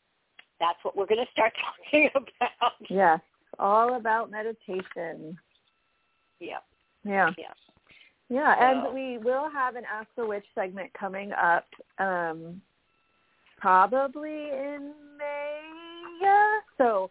[0.59, 1.53] that's what we're going to start
[1.91, 2.73] talking about.
[2.89, 3.21] Yes
[3.61, 5.39] all about meditation.
[6.41, 6.59] Yeah.
[7.05, 7.31] Yeah.
[7.39, 7.53] Yeah
[8.29, 11.67] Yeah, So- and we will have an Ask the Witch segment coming up
[11.99, 12.61] um,
[13.59, 15.61] probably in May.
[16.23, 16.59] Yeah.
[16.79, 17.11] So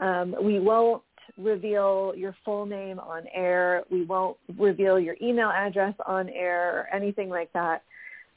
[0.00, 1.02] Um, we won't
[1.38, 3.84] reveal your full name on air.
[3.90, 7.82] We won't reveal your email address on air or anything like that.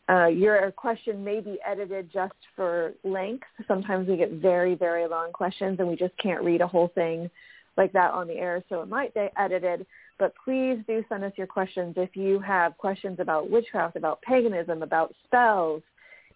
[0.10, 3.45] Uh, your question may be edited just for length.
[3.68, 7.30] Sometimes we get very, very long questions and we just can't read a whole thing
[7.76, 9.86] like that on the air, so it might be edited.
[10.18, 14.82] But please do send us your questions if you have questions about witchcraft, about paganism,
[14.82, 15.84] about spells.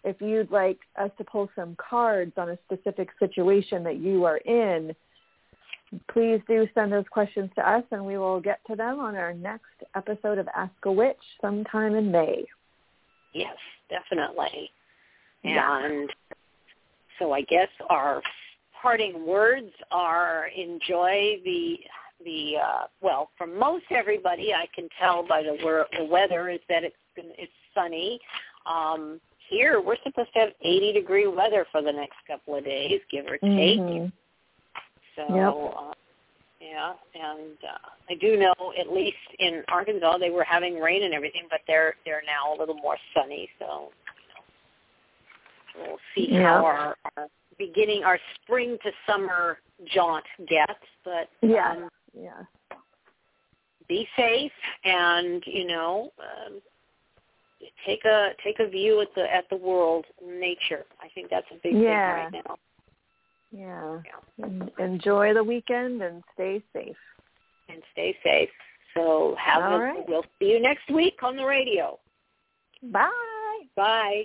[0.04, 4.36] If you'd like us to pull some cards on a specific situation that you are
[4.38, 4.94] in,
[6.12, 9.34] please do send those questions to us and we will get to them on our
[9.34, 9.64] next
[9.94, 12.44] episode of Ask a Witch sometime in May.
[13.32, 13.56] Yes
[13.90, 14.70] definitely
[15.42, 15.84] Yeah.
[15.84, 16.10] and
[17.18, 18.22] so i guess our
[18.80, 21.76] parting words are enjoy the
[22.24, 26.60] the uh, well, for most everybody, I can tell by the wor- the weather is
[26.68, 28.20] that it's it's sunny.
[28.66, 29.20] Um,
[29.50, 33.26] here, we're supposed to have 80 degree weather for the next couple of days, give
[33.26, 33.80] or take.
[33.80, 34.06] Mm-hmm.
[35.16, 35.74] So, Yep.
[35.76, 35.92] uh,
[36.62, 41.12] yeah, and uh, I do know at least in Arkansas they were having rain and
[41.12, 43.48] everything, but they're they're now a little more sunny.
[43.58, 43.90] So,
[45.76, 46.42] you know, we'll see Yeah.
[46.42, 47.26] how our, our
[47.58, 49.58] beginning our spring to summer
[49.92, 50.84] jaunt gets.
[51.04, 51.72] But Yeah.
[51.72, 52.42] um, Yeah.
[53.88, 54.52] be safe
[54.84, 56.60] and you know um,
[57.86, 61.58] take a take a view at the at the world nature i think that's a
[61.62, 62.14] big Yeah.
[62.14, 62.58] thing right now
[63.52, 64.00] Yeah.
[64.38, 64.44] Yeah.
[64.46, 66.96] En- enjoy the weekend and stay safe.
[67.68, 68.48] and stay safe
[68.94, 70.04] so have All a right.
[70.08, 71.98] we'll see you next week on the radio
[72.82, 73.10] Bye.
[73.76, 74.24] bye